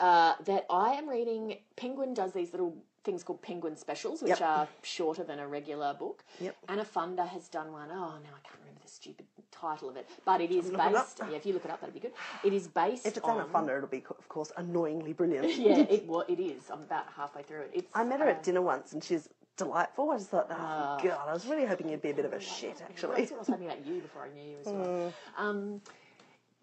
Uh, 0.00 0.34
that 0.44 0.64
I 0.70 0.92
am 0.94 1.08
reading. 1.08 1.58
Penguin 1.76 2.14
does 2.14 2.32
these 2.32 2.52
little 2.52 2.74
things 3.06 3.22
called 3.24 3.40
Penguin 3.40 3.76
specials, 3.76 4.20
which 4.20 4.40
Yep. 4.40 4.40
are 4.42 4.68
shorter 4.82 5.24
than 5.24 5.38
a 5.38 5.48
regular 5.48 5.94
book. 5.94 6.22
Yep. 6.40 6.56
Anna 6.68 6.84
Funder 6.84 7.26
has 7.26 7.48
done 7.48 7.72
one. 7.72 7.88
Oh, 7.90 7.94
now 7.94 8.34
I 8.34 8.40
can't 8.46 8.58
remember 8.60 8.80
the 8.84 8.88
stupid 8.90 9.24
title 9.50 9.88
of 9.88 9.96
it, 9.96 10.06
but 10.26 10.40
it 10.42 10.50
is 10.50 10.66
Look 10.66 10.74
it 10.74 10.80
up. 10.80 10.92
based. 10.92 11.20
Yeah, 11.30 11.36
if 11.36 11.46
you 11.46 11.54
look 11.54 11.64
it 11.64 11.70
up, 11.70 11.80
that'd 11.80 11.94
be 11.94 12.00
good. 12.00 12.12
It 12.44 12.52
is 12.52 12.68
based 12.68 13.06
If 13.06 13.16
it's 13.16 13.24
on. 13.26 13.40
Anna 13.40 13.48
Funder, 13.48 13.76
it'll 13.78 13.88
be, 13.88 14.04
of 14.10 14.28
course, 14.28 14.52
annoyingly 14.58 15.12
brilliant. 15.20 15.56
Yeah, 15.56 15.78
it 15.78 16.06
well, 16.06 16.24
it 16.28 16.38
is. 16.40 16.68
I'm 16.70 16.82
about 16.82 17.06
halfway 17.16 17.42
through 17.42 17.60
it. 17.62 17.70
It's. 17.72 17.90
I 17.94 18.04
met 18.04 18.20
her 18.20 18.26
uh, 18.26 18.30
at 18.32 18.42
dinner 18.42 18.60
once 18.60 18.92
and 18.92 19.02
she's 19.02 19.28
delightful. 19.56 20.10
I 20.10 20.18
just 20.18 20.28
thought, 20.30 20.48
oh, 20.50 20.54
Ah. 20.58 21.00
God, 21.02 21.28
I 21.28 21.32
was 21.32 21.46
really 21.46 21.64
hoping 21.64 21.88
you'd 21.88 22.02
be 22.02 22.10
a 22.10 22.14
bit 22.14 22.24
of 22.26 22.32
a 22.34 22.40
shit, 22.40 22.82
actually. 22.82 23.20
That's 23.22 23.30
what 23.30 23.36
I 23.38 23.40
was 23.40 23.48
hoping 23.48 23.66
about 23.66 23.86
you 23.86 24.00
before 24.00 24.22
I 24.24 24.28
knew 24.36 24.50
you 24.50 24.56
as 24.60 24.66
well. 24.66 25.14
Um, 25.38 25.80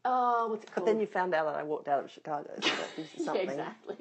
oh, 0.06 0.48
what's 0.50 0.64
it 0.66 0.70
But 0.76 0.86
then 0.86 1.00
you 1.00 1.08
found 1.08 1.34
out 1.34 1.46
that 1.46 1.56
I 1.56 1.64
walked 1.64 1.88
out 1.88 2.04
of 2.04 2.12
Chicago, 2.12 2.52
so 2.62 2.70
that 2.70 2.96
gives 2.96 3.10
you 3.16 3.20
yeah, 3.20 3.26
something. 3.26 3.50
exactly. 3.50 3.96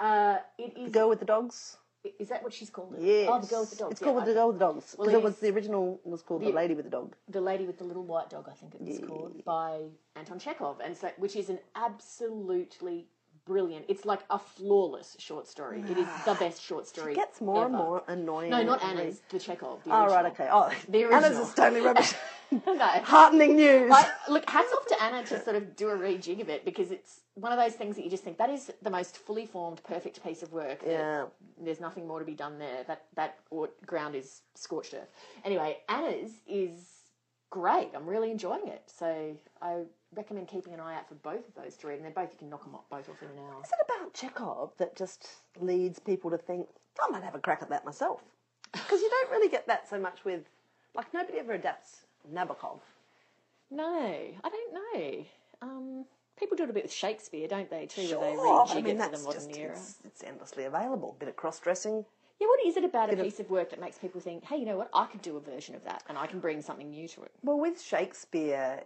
Uh, 0.00 0.38
it 0.58 0.76
is. 0.76 0.92
Girl 0.92 1.08
with 1.08 1.20
the 1.20 1.26
dogs? 1.26 1.76
Is 2.18 2.30
that 2.30 2.42
what 2.42 2.54
she's 2.54 2.70
called? 2.70 2.94
Yes. 2.98 3.28
Oh, 3.30 3.38
the 3.40 3.46
girl 3.46 3.60
with 3.60 3.70
the 3.70 3.76
dogs. 3.76 3.92
It's 3.92 4.00
yeah, 4.00 4.08
called 4.08 4.22
I- 4.22 4.26
the 4.26 4.32
girl 4.32 4.48
with 4.48 4.58
the 4.58 4.64
dogs. 4.64 4.96
Because 4.98 5.12
it 5.12 5.16
it 5.16 5.22
was 5.22 5.36
the 5.36 5.50
original 5.50 6.00
was 6.04 6.22
called 6.22 6.40
the 6.40 6.46
the- 6.46 6.52
lady 6.52 6.74
with 6.74 6.86
the 6.86 6.90
dog. 6.90 7.14
The 7.28 7.40
Lady 7.42 7.66
with 7.66 7.76
the 7.76 7.84
Little 7.84 8.04
White 8.04 8.30
Dog, 8.30 8.48
I 8.50 8.54
think 8.54 8.74
it's 8.80 9.06
called, 9.06 9.44
by 9.44 9.82
Anton 10.16 10.38
Chekhov, 10.38 10.80
and 10.80 10.96
so 10.96 11.10
which 11.18 11.36
is 11.36 11.50
an 11.50 11.58
absolutely 11.76 13.06
brilliant. 13.44 13.84
It's 13.88 14.06
like 14.06 14.20
a 14.30 14.38
flawless 14.38 15.16
short 15.18 15.46
story. 15.46 15.82
It 15.90 15.98
is 15.98 16.08
the 16.24 16.34
best 16.40 16.62
short 16.62 16.86
story. 16.86 17.12
It 17.12 17.16
gets 17.16 17.42
more 17.42 17.66
and 17.66 17.74
more 17.74 18.02
annoying. 18.08 18.50
No, 18.50 18.62
not 18.62 18.82
Anna's. 18.82 19.20
The 19.28 19.38
Chekhov. 19.38 19.84
The 19.84 19.90
Oh 19.90 20.06
right, 20.06 20.24
okay. 20.32 20.48
Oh, 20.50 20.72
The 20.88 21.04
Anna's 21.04 21.38
is 21.38 21.52
totally 21.54 21.82
rubbish. 21.82 22.14
no. 22.50 22.76
Heartening 23.04 23.56
news. 23.56 23.90
I, 23.92 24.10
look, 24.28 24.48
hats 24.48 24.72
off 24.72 24.86
to 24.88 25.02
Anna 25.02 25.24
to 25.26 25.42
sort 25.42 25.56
of 25.56 25.76
do 25.76 25.88
a 25.88 25.96
rejig 25.96 26.40
of 26.40 26.48
it 26.48 26.64
because 26.64 26.90
it's 26.90 27.20
one 27.34 27.52
of 27.52 27.58
those 27.58 27.74
things 27.74 27.96
that 27.96 28.04
you 28.04 28.10
just 28.10 28.24
think 28.24 28.38
that 28.38 28.50
is 28.50 28.70
the 28.82 28.90
most 28.90 29.16
fully 29.16 29.46
formed, 29.46 29.82
perfect 29.84 30.22
piece 30.22 30.42
of 30.42 30.52
work. 30.52 30.82
Yeah. 30.86 31.26
There's 31.62 31.80
nothing 31.80 32.06
more 32.06 32.18
to 32.18 32.24
be 32.24 32.34
done 32.34 32.58
there. 32.58 32.84
That 32.84 33.04
that 33.16 33.38
ground 33.86 34.14
is 34.14 34.42
scorched 34.54 34.94
earth. 34.94 35.10
Anyway, 35.44 35.78
Anna's 35.88 36.32
is 36.46 37.00
great. 37.50 37.90
I'm 37.94 38.06
really 38.06 38.30
enjoying 38.30 38.68
it. 38.68 38.82
So 38.86 39.36
I 39.60 39.82
recommend 40.14 40.48
keeping 40.48 40.74
an 40.74 40.80
eye 40.80 40.96
out 40.96 41.08
for 41.08 41.14
both 41.16 41.46
of 41.48 41.54
those 41.62 41.76
to 41.76 41.88
read, 41.88 41.96
and 41.96 42.04
they're 42.04 42.12
both 42.12 42.32
you 42.32 42.38
can 42.38 42.50
knock 42.50 42.64
them 42.64 42.74
both 42.90 43.08
off 43.08 43.22
in 43.22 43.28
an 43.28 43.38
hour. 43.38 43.62
Is 43.62 43.70
it 43.70 43.86
about 43.86 44.14
Chekhov 44.14 44.72
that 44.78 44.96
just 44.96 45.28
leads 45.60 45.98
people 45.98 46.30
to 46.30 46.38
think 46.38 46.68
I 47.00 47.10
might 47.10 47.22
have 47.22 47.34
a 47.34 47.38
crack 47.38 47.62
at 47.62 47.70
that 47.70 47.84
myself? 47.84 48.22
Because 48.72 49.00
you 49.00 49.10
don't 49.10 49.30
really 49.32 49.48
get 49.48 49.66
that 49.66 49.88
so 49.88 49.98
much 49.98 50.24
with, 50.24 50.42
like 50.94 51.12
nobody 51.12 51.38
ever 51.38 51.52
adapts 51.52 52.02
Nabokov. 52.32 52.80
No, 53.70 53.84
I 53.84 54.48
don't 54.48 54.74
know. 54.74 55.24
Um, 55.62 56.04
people 56.38 56.56
do 56.56 56.64
it 56.64 56.70
a 56.70 56.72
bit 56.72 56.84
with 56.84 56.92
Shakespeare, 56.92 57.46
don't 57.46 57.70
they? 57.70 57.86
Too, 57.86 58.02
where 58.02 58.08
they 58.08 58.34
Sure, 58.34 58.66
rejig 58.66 58.70
I 58.70 58.80
mean 58.80 59.00
it 59.00 59.04
for 59.04 59.16
the 59.16 59.22
modern 59.22 59.32
just 59.32 59.56
era. 59.56 59.72
it's, 59.72 59.98
it's 60.04 60.24
endlessly 60.24 60.64
available. 60.64 61.16
Bit 61.18 61.28
of 61.28 61.36
cross 61.36 61.60
dressing. 61.60 62.04
Yeah, 62.40 62.46
what 62.46 62.66
is 62.66 62.76
it 62.78 62.84
about 62.84 63.12
a 63.12 63.16
piece 63.16 63.38
of 63.38 63.50
work 63.50 63.68
that 63.70 63.80
makes 63.80 63.98
people 63.98 64.20
think, 64.20 64.44
hey, 64.44 64.56
you 64.56 64.64
know 64.64 64.78
what, 64.78 64.88
I 64.94 65.04
could 65.06 65.20
do 65.20 65.36
a 65.36 65.40
version 65.40 65.74
of 65.74 65.84
that 65.84 66.02
and 66.08 66.16
I 66.16 66.26
can 66.26 66.40
bring 66.40 66.62
something 66.62 66.90
new 66.90 67.06
to 67.08 67.22
it? 67.22 67.32
Well, 67.42 67.60
with 67.60 67.80
Shakespeare, 67.80 68.84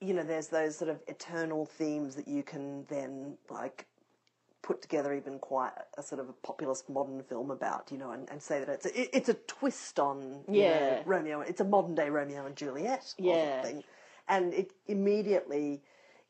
you 0.00 0.12
know, 0.12 0.22
there's 0.22 0.48
those 0.48 0.76
sort 0.76 0.90
of 0.90 1.00
eternal 1.08 1.64
themes 1.64 2.14
that 2.16 2.28
you 2.28 2.42
can 2.42 2.84
then 2.90 3.38
like 3.48 3.86
put 4.66 4.82
together 4.82 5.14
even 5.14 5.38
quite 5.38 5.70
a 5.96 6.02
sort 6.02 6.20
of 6.20 6.28
a 6.28 6.32
populist 6.32 6.90
modern 6.90 7.22
film 7.22 7.52
about, 7.52 7.88
you 7.92 7.96
know, 7.96 8.10
and, 8.10 8.28
and 8.30 8.42
say 8.42 8.58
that 8.58 8.68
it's 8.68 8.84
a, 8.86 9.16
it's 9.16 9.28
a 9.28 9.34
twist 9.34 10.00
on 10.00 10.42
you 10.48 10.62
know, 10.64 10.88
Yeah. 10.96 11.02
Romeo. 11.06 11.40
It's 11.40 11.60
a 11.60 11.64
modern 11.64 11.94
day 11.94 12.10
Romeo 12.10 12.44
and 12.44 12.56
Juliet 12.56 13.14
or 13.22 13.36
Yeah. 13.36 13.62
something, 13.62 13.84
and 14.28 14.52
it 14.52 14.72
immediately 14.88 15.82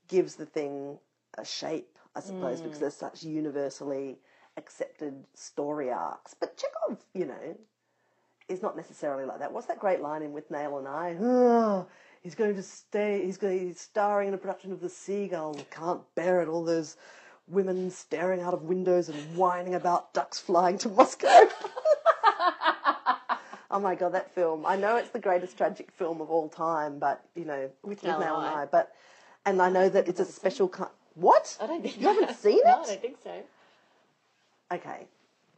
gives 0.09 0.35
the 0.37 0.44
thing 0.44 0.99
a 1.38 1.44
shape, 1.46 1.99
I 2.14 2.20
suppose, 2.20 2.61
Mm. 2.61 2.64
because 2.64 2.79
there's 2.79 2.94
such 2.94 3.22
universally 3.25 4.18
accepted 4.59 5.25
story 5.33 5.90
arcs. 5.90 6.35
But 6.38 6.59
Chekhov, 6.59 7.03
you 7.14 7.25
know, 7.25 7.57
is 8.49 8.61
not 8.61 8.77
necessarily 8.77 9.25
like 9.25 9.38
that. 9.38 9.51
What's 9.53 9.66
that 9.66 9.79
great 9.81 10.03
line 10.03 10.22
in 10.22 10.33
Withnail 10.35 10.79
and 10.79 10.87
I? 10.87 11.16
"Oh, 11.18 11.87
he's 12.22 12.35
going 12.35 12.55
to 12.55 12.62
stay. 12.62 13.25
He's 13.25 13.38
going. 13.38 13.68
He's 13.68 13.81
starring 13.81 14.29
in 14.29 14.35
a 14.35 14.38
production 14.38 14.72
of 14.72 14.81
The 14.81 14.90
Seagull. 14.90 15.55
Can't 15.70 16.03
bear 16.14 16.42
it. 16.42 16.49
All 16.49 16.64
those 16.64 16.96
women 17.49 17.91
staring 17.91 18.41
out 18.41 18.55
of 18.55 18.63
windows 18.63 19.09
and 19.09 19.37
whining 19.37 19.75
about 19.75 20.13
ducks 20.13 20.39
flying 20.39 20.79
to 20.79 20.89
Moscow. 20.89 21.29
oh 23.71 23.81
my 23.81 23.95
god, 23.95 24.13
that 24.13 24.35
film! 24.35 24.67
I 24.67 24.77
know 24.77 24.97
it's 24.97 25.11
the 25.11 25.19
greatest 25.19 25.57
tragic 25.57 25.91
film 25.93 26.21
of 26.21 26.31
all 26.31 26.49
time, 26.49 26.99
but 26.99 27.25
you 27.35 27.45
know, 27.45 27.71
With, 27.83 28.03
Nail 28.03 28.17
and 28.17 28.25
and 28.25 28.33
I. 28.35 28.67
But 28.67 28.93
and 29.45 29.61
I 29.63 29.71
know 29.71 29.89
that 29.89 30.09
it's 30.09 30.21
a 30.21 30.25
special 30.25 30.69
kind. 30.69 30.91
What? 31.15 31.57
I 31.61 31.67
don't 31.67 31.83
think 31.83 32.01
you 32.01 32.07
haven't 32.07 32.37
seen 32.39 32.59
it. 32.59 32.65
No, 32.65 32.83
I 32.83 32.87
don't 32.87 33.01
think 33.01 33.17
so. 33.23 33.43
okay, 34.73 35.07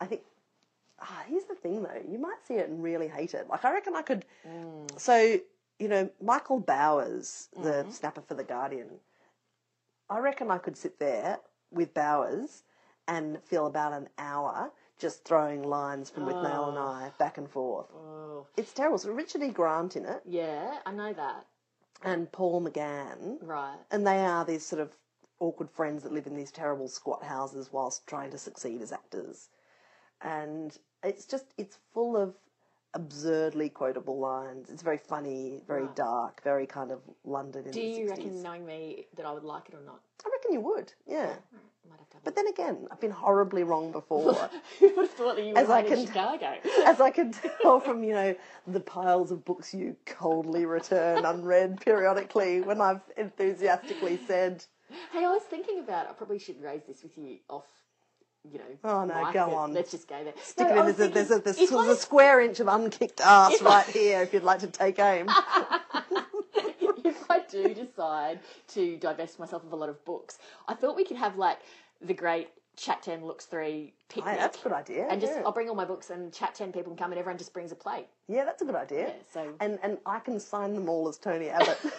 I 0.01 0.07
think. 0.07 0.23
Ah, 1.01 1.23
here's 1.29 1.45
the 1.45 1.55
thing 1.55 1.85
though, 1.85 2.03
you 2.11 2.19
might 2.19 2.45
see 2.47 2.55
it 2.55 2.69
and 2.69 2.83
really 2.83 3.07
hate 3.07 3.33
it. 3.33 3.47
Like 3.49 3.65
I 3.65 3.73
reckon 3.73 3.95
I 3.95 4.03
could. 4.03 4.25
So 4.97 5.39
you 5.79 5.87
know, 5.87 6.11
Michael 6.21 6.59
Bowers, 6.59 7.49
the 7.63 7.87
snapper 7.91 8.21
for 8.21 8.35
the 8.35 8.43
Guardian. 8.43 8.89
I 10.11 10.19
reckon 10.19 10.51
I 10.51 10.59
could 10.59 10.77
sit 10.77 10.99
there 10.99 11.39
with 11.71 11.95
Bowers 11.95 12.63
and 13.07 13.43
feel 13.45 13.67
about 13.67 13.93
an 13.93 14.09
hour 14.19 14.71
just 14.99 15.25
throwing 15.25 15.63
lines 15.63 16.11
from 16.11 16.25
Withnail 16.27 16.69
and 16.71 16.79
I 16.79 17.11
back 17.19 17.39
and 17.39 17.49
forth. 17.49 17.87
Oh, 17.95 18.47
It's 18.57 18.73
terrible. 18.73 18.99
So 18.99 19.13
Richard 19.13 19.43
E. 19.43 19.49
Grant 19.49 19.97
in 19.97 20.05
it 20.05 20.23
yeah, 20.27 20.79
I 20.85 20.93
know 20.93 21.13
that. 21.13 21.47
and 22.03 22.31
Paul 22.33 22.63
McGann, 22.63 23.39
Right. 23.43 23.79
and 23.91 24.07
they 24.07 24.25
are 24.25 24.45
these 24.45 24.65
sort 24.67 24.83
of 24.83 24.97
awkward 25.41 25.71
friends 25.71 26.03
that 26.03 26.13
live 26.13 26.27
in 26.27 26.35
these 26.35 26.51
terrible 26.51 26.89
squat 26.89 27.23
houses 27.23 27.71
whilst 27.73 28.07
trying 28.09 28.31
to 28.33 28.39
succeed 28.39 28.83
as 28.83 28.91
actors. 28.93 29.49
And 30.21 30.77
it's 31.05 31.27
just 31.27 31.47
it's 31.57 31.79
full 31.95 32.17
of 32.17 32.35
absurdly 32.95 33.69
quotable 33.69 34.19
lines. 34.19 34.71
It's 34.71 34.83
very 34.83 34.99
funny, 34.99 35.63
very 35.67 35.85
Right. 35.85 35.97
dark, 35.97 36.43
very 36.43 36.67
kind 36.67 36.91
of 36.91 37.01
London 37.25 37.65
in 37.67 37.71
Do 37.71 37.81
the 37.81 37.87
you 37.87 38.07
60s. 38.07 38.11
reckon, 38.11 38.43
knowing 38.43 38.67
me, 38.67 39.07
that 39.17 39.27
I 39.27 39.33
would 39.33 39.45
like 39.45 39.69
it 39.69 39.75
or 39.75 39.81
not? 39.83 40.01
I 40.25 40.31
reckon 40.31 40.53
you 40.53 40.61
would, 40.63 40.93
yeah. 41.07 41.37
I 41.53 41.89
might 41.89 41.99
have 42.01 42.09
to 42.11 42.17
have 42.17 42.23
a 42.23 42.25
But 42.25 42.35
then 42.37 42.47
again, 42.49 42.89
I've 42.91 43.01
been 43.01 43.11
horribly 43.11 43.63
wrong 43.63 43.93
before. 43.93 44.35
Who 44.81 44.89
would 44.97 45.07
have 45.07 45.11
thought 45.11 45.37
that 45.37 45.45
you 45.45 45.55
As 45.55 45.69
were 45.69 45.75
I 45.75 45.81
in 45.81 45.87
can- 45.87 46.07
Chicago? 46.07 46.55
As 46.85 47.01
I 47.01 47.11
can 47.11 47.33
tell 47.63 47.79
from, 47.81 48.03
you 48.03 48.15
know, 48.15 48.35
the 48.67 48.81
piles 48.81 49.31
of 49.31 49.45
books 49.45 49.73
you 49.75 49.97
coldly 50.07 50.65
return 50.67 51.25
unread 51.25 51.81
periodically 51.81 52.61
when 52.63 52.81
I've 52.81 53.03
enthusiastically 53.17 54.19
said, 54.27 54.65
hey, 55.13 55.25
I 55.25 55.29
was 55.31 55.43
thinking 55.43 55.79
about 55.81 56.09
I 56.09 56.13
probably 56.13 56.39
should 56.39 56.61
raise 56.61 56.83
this 56.87 57.03
with 57.03 57.17
you 57.19 57.39
off, 57.49 57.67
you 58.45 58.59
know. 58.59 58.65
Oh, 58.85 59.05
no, 59.05 59.31
go 59.33 59.55
on. 59.55 59.73
Let's 59.73 59.91
just 59.91 60.09
go 60.09 60.23
there. 60.25 60.33
Stick 60.43 60.69
No, 60.69 60.75
it 60.75 60.79
in. 60.79 60.85
There's, 60.97 61.01
a, 61.01 61.13
there's, 61.13 61.31
a, 61.31 61.41
thinking, 61.41 61.67
there's, 61.77 61.87
there's 61.87 61.99
a 61.99 62.01
square 62.01 62.41
inch 62.41 62.61
of 62.61 62.69
unkicked 62.69 63.21
ass 63.21 63.55
If 63.55 63.63
I- 63.63 63.69
right 63.69 63.87
here 63.87 64.23
if 64.23 64.33
you'd 64.33 64.43
like 64.45 64.61
to 64.61 64.67
take 64.69 64.99
aim. 64.99 65.29
if 67.05 67.31
I 67.31 67.41
do 67.49 67.75
decide 67.75 68.41
to 68.69 68.97
divest 68.97 69.39
myself 69.39 69.65
of 69.65 69.73
a 69.73 69.77
lot 69.77 69.89
of 69.89 70.05
books, 70.05 70.39
I 70.67 70.75
thought 70.75 70.97
we 70.97 71.05
could 71.05 71.17
have 71.17 71.37
like 71.37 71.59
the 72.01 72.15
great 72.15 72.49
Chat 72.77 73.03
10 73.03 73.25
Looks 73.25 73.45
3 73.47 73.93
picnic. 74.09 74.35
Hey, 74.35 74.39
that's 74.41 74.61
a 74.61 74.63
good 74.63 74.73
idea. 74.73 75.09
And 75.11 75.21
just, 75.21 75.35
yeah. 75.35 75.43
I'll 75.45 75.53
bring 75.53 75.69
all 75.69 75.75
my 75.75 75.85
books 75.85 76.11
and 76.11 76.33
Chat 76.33 76.55
10 76.55 76.73
people 76.73 76.93
can 76.93 76.97
come 76.97 77.11
and 77.11 77.19
everyone 77.19 77.37
just 77.39 77.53
brings 77.53 77.73
a 77.73 77.75
plate. 77.75 78.07
yeah, 78.29 78.45
that's 78.45 78.63
a 78.63 78.65
good 78.65 78.77
idea. 78.77 79.09
Yeah, 79.09 79.13
so. 79.33 79.53
And 79.61 79.79
and 79.83 79.99
I 80.07 80.21
can 80.21 80.39
sign 80.39 80.75
them 80.75 80.89
all 80.89 81.09
as 81.09 81.19
Tony 81.19 81.49
Abbott. 81.49 81.79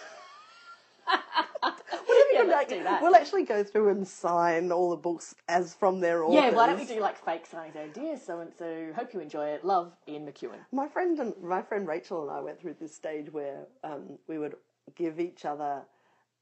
like- 2.60 2.68
do 2.68 2.82
that. 2.84 3.02
We'll 3.02 3.14
actually 3.16 3.44
go 3.44 3.62
through 3.64 3.90
and 3.90 4.06
sign 4.06 4.70
all 4.72 4.90
the 4.90 4.96
books 4.96 5.34
as 5.48 5.74
from 5.74 6.00
their 6.00 6.24
authors. 6.24 6.34
yeah, 6.34 6.50
why 6.50 6.66
don't 6.66 6.78
we 6.78 6.84
do 6.84 7.00
like 7.00 7.22
fake 7.24 7.46
signs? 7.46 7.74
Oh, 7.78 7.88
dear 7.92 8.16
so 8.16 8.40
and 8.40 8.52
so, 8.58 8.92
hope 8.94 9.12
you 9.12 9.20
enjoy 9.20 9.46
it. 9.48 9.64
Love, 9.64 9.92
Ian 10.08 10.26
McEwan. 10.26 10.58
My 10.72 10.88
friend 10.88 11.18
and 11.18 11.34
my 11.42 11.62
friend 11.62 11.86
Rachel 11.86 12.22
and 12.22 12.30
I 12.30 12.40
went 12.40 12.60
through 12.60 12.76
this 12.80 12.94
stage 12.94 13.32
where 13.32 13.66
um, 13.84 14.18
we 14.28 14.38
would 14.38 14.54
give 14.96 15.20
each 15.20 15.44
other 15.44 15.82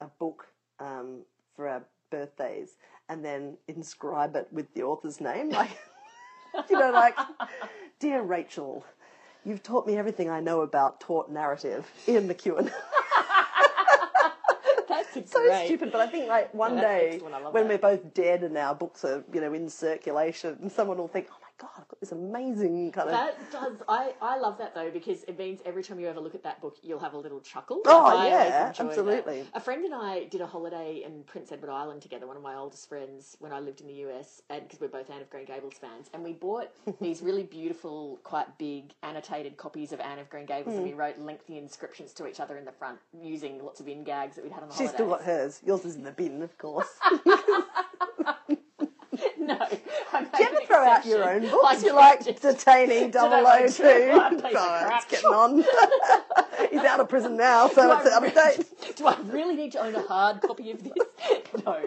a 0.01 0.07
book 0.19 0.47
um, 0.81 1.23
for 1.57 1.69
our 1.69 1.83
birthdays 2.11 2.77
and 3.09 3.25
then 3.25 3.57
inscribe 3.69 4.37
it 4.37 4.49
with 4.53 4.73
the 4.75 4.83
author's 4.83 5.21
name, 5.21 5.51
like 5.51 5.71
you 6.71 6.79
know, 6.79 6.91
like 6.91 7.17
dear 8.01 8.23
Rachel, 8.23 8.85
you've 9.45 9.63
taught 9.63 9.87
me 9.87 9.97
everything 9.97 10.31
I 10.31 10.41
know 10.41 10.61
about 10.63 11.01
taught 11.01 11.31
narrative. 11.31 11.91
Ian 12.07 12.29
McEwan. 12.29 12.71
A 15.25 15.27
so 15.27 15.47
great. 15.47 15.67
stupid, 15.67 15.93
but 15.93 16.01
I 16.01 16.07
think 16.07 16.29
like 16.29 16.53
one 16.55 16.77
day 16.77 17.19
when 17.51 17.69
we're 17.69 17.79
both 17.79 18.15
dead 18.15 18.43
and 18.43 18.57
our 18.57 18.75
books 18.75 19.05
are 19.05 19.25
you 19.33 19.41
know 19.41 19.53
in 19.53 19.69
circulation, 19.69 20.71
someone 20.71 20.99
will 20.99 21.09
think, 21.09 21.29
oh 21.31 21.48
god, 21.59 21.71
I've 21.79 21.88
got 21.88 22.01
this 22.01 22.12
amazing 22.12 22.92
kind 22.92 23.09
of. 23.09 23.12
That 23.14 23.37
does. 23.53 23.73
I, 23.88 24.12
I 24.23 24.38
love 24.38 24.59
that 24.59 24.75
though 24.75 24.90
because 24.90 25.25
it 25.25 25.38
means 25.38 25.61
every 25.66 25.83
time 25.83 25.99
you 26.01 26.09
ever 26.09 26.21
look 26.21 26.35
at 26.35 26.42
that 26.44 26.61
book, 26.61 26.77
you'll 26.83 26.99
have 27.01 27.14
a 27.14 27.18
little 27.18 27.40
chuckle. 27.40 27.81
Oh, 27.87 28.05
I 28.07 28.29
yeah, 28.29 28.44
enjoy 28.44 28.51
that. 28.51 28.81
absolutely. 28.81 29.44
A 29.55 29.61
friend 29.61 29.85
and 29.85 29.94
I 29.94 30.25
did 30.25 30.40
a 30.40 30.47
holiday 30.47 31.03
in 31.05 31.25
Prince 31.25 31.51
Edward 31.53 31.71
Island 31.73 32.03
together. 32.03 32.27
One 32.27 32.37
of 32.37 32.42
my 32.42 32.55
oldest 32.55 32.88
friends 32.88 33.37
when 33.40 33.53
I 33.53 33.61
lived 33.61 33.81
in 33.81 33.87
the 33.88 33.94
US, 34.09 34.42
and 34.51 34.62
because 34.62 34.81
we're 34.81 34.88
both 34.88 35.11
Anne 35.11 35.21
of 35.21 35.31
Green 35.31 35.44
Gables 35.47 35.75
fans, 35.81 36.09
and 36.14 36.23
we 36.23 36.33
bought 36.33 36.68
these 37.01 37.23
really 37.23 37.42
beautiful, 37.42 38.18
quite 38.23 38.57
big 38.59 38.92
annotated 39.03 39.57
copies 39.57 39.92
of 39.92 40.01
Anne 40.01 40.18
of 40.21 40.31
Green 40.31 40.47
Gables, 40.47 40.75
and 40.77 40.85
we 40.85 40.92
Hmm. 40.92 40.99
wrote 41.01 41.18
lengthy 41.18 41.59
inscriptions 41.59 42.12
to 42.14 42.27
each 42.27 42.40
other 42.40 42.57
in 42.57 42.64
the 42.64 42.73
front 42.73 42.99
using 43.21 43.62
lots 43.64 43.81
of 43.81 43.88
in 43.88 44.05
gags 44.05 44.37
that 44.37 44.44
we'd 44.44 44.53
had 44.53 44.62
on 44.62 44.68
the 44.68 44.75
She's 44.75 44.90
holidays. 44.90 44.94
still 44.97 45.09
got 45.09 45.23
hers. 45.23 45.61
Yours 45.64 45.85
is 45.85 45.97
in 45.97 46.05
the 46.05 46.12
bin, 46.12 46.42
of 46.42 46.57
course. 46.59 46.88
no. 49.38 49.59
I 50.12 50.25
Do 50.25 50.42
you 50.42 50.49
ever 50.49 50.61
throw 50.85 50.88
out 50.91 51.07
your 51.07 51.29
own 51.31 51.43
books? 51.43 51.83
You're 51.83 51.95
like 51.95 52.25
detaining 52.41 53.11
Did 53.11 53.14
002. 53.14 53.21
like 53.43 53.67
to- 53.67 53.67
piece 53.67 53.81
of 53.81 54.45
Oh, 54.45 54.51
crap. 54.51 55.03
it's 55.03 55.11
getting 55.11 55.27
on. 55.27 55.64
He's 56.71 56.81
out 56.85 57.01
of 57.01 57.09
prison 57.09 57.37
now, 57.37 57.69
so 57.75 57.97
it's 57.99 58.11
out 58.11 58.27
of 58.27 58.35
date. 58.35 58.97
Do 58.97 59.07
I 59.07 59.17
really 59.27 59.55
need 59.57 59.73
to 59.73 59.81
own 59.81 59.95
a 59.95 60.03
hard 60.03 60.41
copy 60.43 60.71
of 60.73 60.83
this? 60.83 60.93
no. 61.64 61.83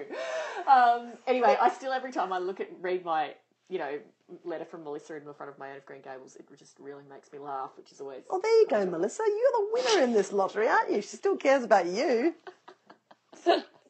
Um, 0.71 1.11
anyway, 1.27 1.57
I 1.59 1.69
still 1.69 1.91
every 1.91 2.11
time 2.11 2.31
I 2.33 2.39
look 2.39 2.59
at 2.59 2.69
read 2.81 3.03
my 3.05 3.33
you 3.69 3.79
know 3.79 3.99
letter 4.45 4.63
from 4.65 4.83
Melissa 4.85 5.15
in 5.17 5.25
the 5.25 5.33
front 5.33 5.51
of 5.51 5.59
my 5.59 5.67
Anne 5.69 5.77
of 5.77 5.85
Green 5.85 6.01
Gables, 6.01 6.35
it 6.37 6.45
just 6.57 6.77
really 6.79 7.03
makes 7.09 7.31
me 7.33 7.39
laugh, 7.39 7.71
which 7.75 7.91
is 7.91 7.99
always. 7.99 8.21
Well, 8.29 8.39
there 8.41 8.59
you 8.61 8.67
go, 8.69 8.85
Melissa. 8.85 9.23
You're 9.27 9.51
the 9.65 9.67
winner 9.73 10.03
in 10.05 10.13
this 10.13 10.31
lottery, 10.31 10.67
aren't 10.67 10.89
you? 10.91 11.01
She 11.01 11.17
still 11.17 11.35
cares 11.35 11.63
about 11.63 11.85
you. 11.87 12.33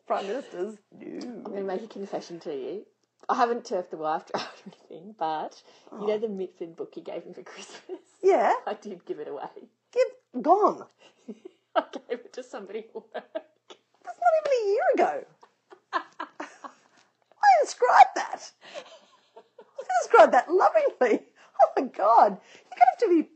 Prime 0.08 0.28
Ministers. 0.28 0.78
I'm 1.00 1.44
going 1.44 1.58
to 1.58 1.64
make 1.64 1.84
a 1.84 1.88
confession 1.88 2.40
to 2.42 2.54
you. 2.54 2.86
I 3.30 3.36
haven't 3.36 3.66
turfed 3.66 3.92
the 3.92 3.98
wife 3.98 4.26
draft 4.32 4.62
or 4.66 4.72
anything, 4.90 5.16
but 5.18 5.62
you 5.92 6.08
know 6.08 6.14
oh. 6.14 6.20
the 6.20 6.28
Mitford 6.28 6.76
book 6.76 6.94
you 6.96 7.04
gave 7.04 7.26
me 7.26 7.34
for 7.34 7.44
Christmas? 7.44 8.00
Yeah. 8.24 8.54
I 8.68 8.74
did 8.74 9.06
give 9.06 9.20
it 9.20 9.28
away. 9.28 9.50
Give 9.92 10.44
gone. 10.44 10.86
I 11.76 11.84
gave 11.94 12.20
it 12.20 12.34
to 12.34 12.44
somebody 12.44 12.80
at 12.80 12.96
work. 12.96 13.06
That's 13.14 14.20
not 14.20 14.34
even 14.40 14.52
a 14.52 14.70
year 14.70 14.84
ago. 14.96 15.26
I 15.94 17.50
inscribed 17.62 18.16
that? 18.16 18.52
I 19.38 19.84
inscribed 20.04 20.34
that 20.34 20.50
lovingly. 20.52 21.24
Oh 21.62 21.82
my 21.82 21.88
god, 21.88 22.38
you're 22.40 22.78
gonna 22.78 22.92
have 22.92 23.00
to 23.00 23.10
be. 23.10 23.30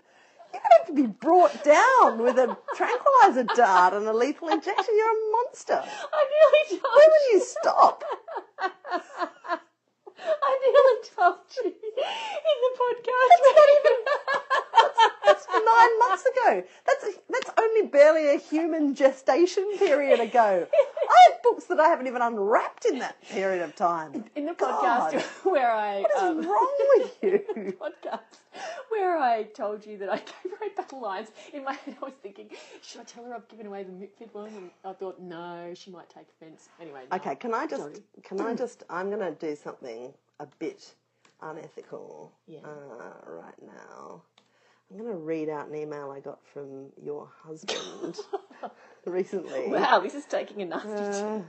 You're 0.54 0.62
gonna 0.62 0.78
have 0.78 0.88
to 0.88 0.94
be 0.94 1.08
brought 1.08 1.64
down 1.64 2.20
with 2.24 2.38
a 2.38 2.58
tranquilizer 2.76 3.44
dart 3.56 3.94
and 3.94 4.08
a 4.08 4.14
lethal 4.14 4.48
injection. 4.48 4.96
You're 4.96 5.12
a 5.12 5.32
monster. 5.32 5.84
I 5.84 6.68
told 6.70 6.82
When 6.82 7.10
will 7.10 7.34
you 7.34 7.42
stop? 7.42 8.04
I 10.28 10.52
nearly 10.62 10.98
told 11.16 11.36
you 11.58 11.66
in 11.66 12.58
the 12.64 12.72
podcast. 12.82 13.40
That's 14.74 15.00
nine 15.52 16.00
months 16.00 16.24
ago. 16.26 16.64
That's 16.86 17.18
that's 17.30 17.52
only 17.60 17.88
barely 17.88 18.36
a 18.36 18.38
human 18.40 18.94
gestation 18.96 19.78
period 19.78 20.20
ago. 20.20 20.68
I 20.74 21.32
have 21.32 21.44
books 21.44 21.66
that 21.66 21.80
I 21.80 21.88
haven't 21.88 22.08
even 22.08 22.22
unwrapped 22.22 22.86
in 22.86 23.00
that 23.00 23.22
period 23.30 23.62
of 23.64 23.76
time. 23.76 24.26
in 24.36 24.46
the 24.46 24.54
God. 24.54 25.14
podcast 25.14 25.24
where 25.52 25.72
I 25.72 26.02
What 26.02 26.12
is 26.16 26.22
um, 26.22 26.42
wrong 26.50 26.76
with 26.96 27.18
you? 27.24 27.74
podcast 27.80 28.20
where 28.90 29.18
I 29.18 29.44
told 29.44 29.86
you 29.86 29.98
that 29.98 30.10
I 30.10 30.18
gave 30.18 30.52
her 30.52 30.66
eight 30.66 30.76
Battlelines. 30.78 31.28
In 31.54 31.64
my 31.64 31.74
head, 31.74 31.96
I 32.02 32.06
was 32.06 32.14
thinking, 32.24 32.50
should 32.82 33.02
I 33.02 33.04
tell 33.04 33.26
her 33.26 33.34
I've 33.36 33.48
given 33.50 33.66
away 33.68 33.84
the 33.84 33.92
Mitford 33.92 34.30
one? 34.34 34.48
And 34.48 34.70
I 34.86 34.94
thought, 34.94 35.20
no, 35.20 35.74
she 35.76 35.92
might 35.92 36.10
take 36.10 36.28
offence. 36.40 36.70
Anyway, 36.82 37.02
no. 37.12 37.18
Okay, 37.18 37.36
can 37.36 37.54
I 37.54 37.68
just 37.68 37.82
Sorry. 37.82 37.96
can 38.24 38.42
I 38.42 38.54
just 38.56 38.84
I'm 38.90 39.10
gonna 39.10 39.32
do 39.32 39.56
something 39.56 40.14
a 40.40 40.46
bit 40.60 40.94
unethical 41.42 42.32
Yeah. 42.48 42.60
uh, 42.64 43.32
right 43.32 43.62
now. 43.66 44.22
I'm 44.92 44.98
gonna 44.98 45.16
read 45.16 45.50
out 45.50 45.68
an 45.68 45.76
email 45.76 46.12
I 46.12 46.20
got 46.20 46.40
from 46.54 46.88
your 47.02 47.28
husband 47.44 48.20
recently. 49.06 49.68
Wow, 49.70 50.00
this 50.00 50.14
is 50.16 50.26
taking 50.26 50.62
a 50.62 50.66
nasty 50.66 50.90
Uh, 50.90 51.22
turn. 51.22 51.46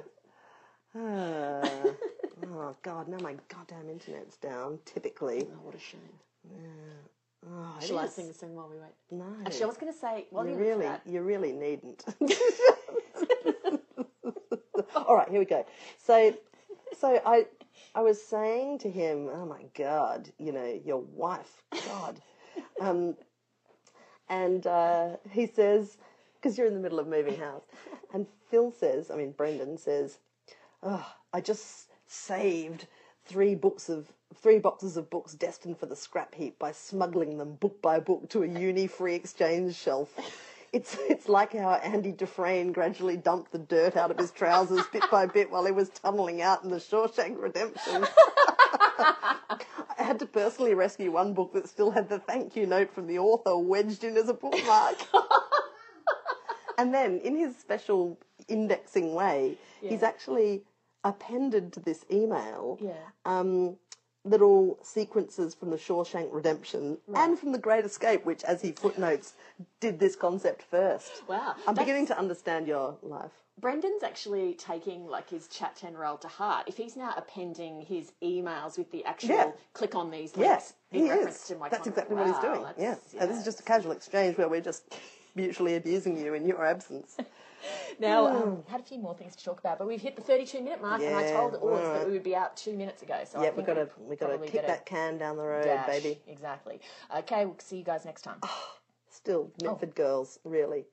uh, 0.95 1.93
oh 2.55 2.77
god, 2.83 3.09
now 3.09 3.19
my 3.19 3.37
goddamn 3.49 3.89
internet's 3.91 4.37
down. 4.39 4.79
Typically, 4.85 5.47
Oh, 5.53 5.59
what 5.65 5.75
a 5.75 5.79
shame. 5.79 6.01
Yeah. 6.51 7.49
oh, 7.51 7.79
Shall 7.87 7.99
I 7.99 8.07
sing 8.07 8.29
the 8.29 8.35
song 8.35 8.55
while 8.55 8.69
we 8.71 8.77
wait? 8.79 8.95
No, 9.11 9.27
Actually, 9.45 9.65
I 9.65 9.67
was 9.67 9.77
going 9.77 9.93
to 9.93 9.99
say, 9.99 10.27
while 10.31 10.47
you 10.47 10.53
you 10.53 10.59
really, 10.59 10.87
that, 10.87 11.03
you 11.07 11.21
really 11.23 11.53
needn't. 11.53 12.05
All 14.95 15.15
right, 15.17 15.29
here 15.29 15.39
we 15.39 15.45
go. 15.45 15.65
So, 15.99 16.35
so 16.99 17.21
I, 17.25 17.47
I 17.95 18.01
was 18.01 18.21
saying 18.23 18.79
to 18.81 18.91
him, 18.91 19.29
"Oh 19.33 19.45
my 19.47 19.63
God, 19.77 20.31
you 20.39 20.53
know, 20.53 20.81
your 20.85 20.99
wife, 21.01 21.63
God," 21.87 22.21
um, 22.81 23.15
and 24.29 24.67
uh, 24.67 25.17
he 25.31 25.47
says, 25.47 25.97
because 26.37 26.57
you're 26.57 26.67
in 26.67 26.75
the 26.75 26.81
middle 26.81 26.99
of 26.99 27.07
moving 27.07 27.39
house, 27.39 27.65
and 28.13 28.27
Phil 28.51 28.71
says, 28.71 29.11
I 29.11 29.17
mean 29.17 29.33
Brendan 29.33 29.79
says, 29.79 30.19
oh, 30.83 31.07
I 31.33 31.41
just 31.41 31.89
saved 32.07 32.87
three 33.27 33.55
books 33.55 33.89
of 33.89 34.13
three 34.35 34.59
boxes 34.59 34.97
of 34.97 35.09
books 35.11 35.35
destined 35.35 35.79
for 35.79 35.87
the 35.87 35.97
scrap 35.97 36.35
heap 36.35 36.59
by 36.59 36.73
smuggling 36.73 37.39
them 37.39 37.55
book 37.55 37.81
by 37.81 37.99
book 37.99 38.29
to 38.29 38.43
a 38.43 38.47
uni 38.47 38.87
free 38.87 39.15
exchange 39.15 39.75
shelf. 39.75 40.15
It's 40.73 40.97
it's 41.09 41.29
like 41.29 41.53
how 41.53 41.75
Andy 41.75 42.13
Dufresne 42.13 42.73
gradually 42.73 43.17
dumped 43.17 43.53
the 43.53 43.59
dirt 43.59 43.97
out 43.97 44.11
of 44.11 44.19
his 44.19 44.31
trousers 44.31 44.85
bit 44.93 45.05
by 45.11 45.27
bit 45.27 45.51
while 45.51 45.65
he 45.65 45.73
was 45.73 45.89
tunneling 45.89 46.43
out 46.43 46.65
in 46.65 46.71
the 46.71 46.77
Shawshank 46.77 47.41
Redemption. 47.41 48.07
I 50.07 50.11
had 50.11 50.21
to 50.21 50.27
personally 50.27 50.73
rescue 50.75 51.11
one 51.11 51.35
book 51.35 51.53
that 51.55 51.69
still 51.69 51.91
had 51.91 52.09
the 52.09 52.21
thank 52.21 52.55
you 52.55 52.65
note 52.65 52.95
from 52.95 53.09
the 53.09 53.19
author 53.19 53.59
wedged 53.59 54.05
in 54.05 54.17
as 54.17 54.29
a 54.29 54.35
bookmark. 54.35 54.95
and 56.79 56.95
then, 56.95 57.19
in 57.25 57.35
his 57.37 57.57
special 57.57 58.17
indexing 58.47 59.15
way, 59.15 59.59
he's 59.81 60.05
actually 60.05 60.63
appended 61.03 61.73
to 61.73 61.81
this 61.81 62.05
email 62.09 62.79
Yeah. 62.81 62.93
um, 63.25 63.79
little 64.23 64.79
sequences 64.81 65.57
from 65.57 65.71
the 65.71 65.77
Shawshank 65.77 66.29
Redemption 66.33 66.99
and 67.13 67.37
from 67.37 67.51
The 67.51 67.59
Great 67.59 67.85
Escape, 67.85 68.25
which, 68.25 68.45
as 68.45 68.63
he 68.63 68.71
footnotes, 68.71 69.35
did 69.81 69.99
this 69.99 70.15
concept 70.15 70.63
first. 70.63 71.25
Wow. 71.29 71.55
I'm 71.67 71.75
That's- 71.75 71.79
beginning 71.85 72.07
to 72.07 72.17
understand 72.19 72.69
your 72.69 72.97
life. 73.03 73.33
Brendan's 73.61 74.03
actually 74.03 74.55
taking 74.55 75.07
like 75.07 75.31
his 75.31 75.49
chat 75.49 75.77
ten 75.77 75.95
role 75.95 76.19
to 76.19 76.29
heart. 76.29 76.65
If 76.67 76.77
he's 76.77 76.95
now 76.97 77.15
appending 77.17 77.81
his 77.83 78.13
emails 78.23 78.77
with 78.77 78.91
the 78.91 79.05
actual 79.05 79.31
Yeah. 79.31 79.53
click 79.73 79.95
on 79.95 80.11
these 80.11 80.33
Yes, 80.37 80.75
links 80.93 80.93
in 80.93 81.03
he 81.05 81.11
reference 81.11 81.37
is. 81.43 81.49
to 81.49 81.57
my 81.57 81.69
That's 81.71 81.87
exactly 81.87 82.17
what 82.17 82.27
he's 82.27 82.39
doing. 82.39 82.63
that's- 82.63 83.01
Yeah. 83.15 83.21
And 83.21 83.31
this 83.31 83.39
is 83.39 83.45
just 83.45 83.61
a 83.61 83.63
casual 83.63 83.93
exchange 83.93 84.37
where 84.37 84.49
we're 84.49 84.61
just 84.61 84.95
mutually 85.35 85.77
abusing 85.77 86.19
you 86.19 86.35
in 86.35 86.47
your 86.47 86.65
absence. 86.65 87.17
Now, 87.99 88.27
um, 88.29 88.63
had 88.69 88.81
a 88.81 88.83
few 88.85 88.99
more 88.99 89.15
things 89.15 89.35
to 89.35 89.43
talk 89.45 89.59
about, 89.59 89.79
but 89.79 89.89
we've 89.89 90.01
hit 90.01 90.15
the 90.15 90.23
32 90.23 90.61
minute 90.61 90.81
mark, 90.81 91.03
and 91.03 91.17
I 91.17 91.33
told 91.33 91.55
Oz 91.57 91.63
alright. 91.63 91.85
that 92.01 92.07
we 92.07 92.13
would 92.13 92.23
be 92.23 92.37
out 92.37 92.57
two 92.57 92.75
minutes 92.77 93.03
ago. 93.03 93.23
So 93.25 93.43
yeah, 93.43 93.51
we've 93.57 93.67
got 93.67 93.75
to 93.75 93.89
we 93.99 94.15
got 94.15 94.29
to 94.29 94.39
kick 94.39 94.67
that 94.67 94.87
can 94.87 95.19
down 95.19 95.37
the 95.37 95.43
road, 95.43 95.65
dash. 95.65 95.87
baby. 95.89 96.21
Exactly. 96.29 96.79
Okay, 97.17 97.45
we'll 97.47 97.59
see 97.59 97.79
you 97.79 97.83
guys 97.83 98.05
next 98.05 98.23
time. 98.23 98.39
Still, 99.11 99.51
Mitford 99.63 99.97
girls, 99.97 100.39
really. 100.45 100.85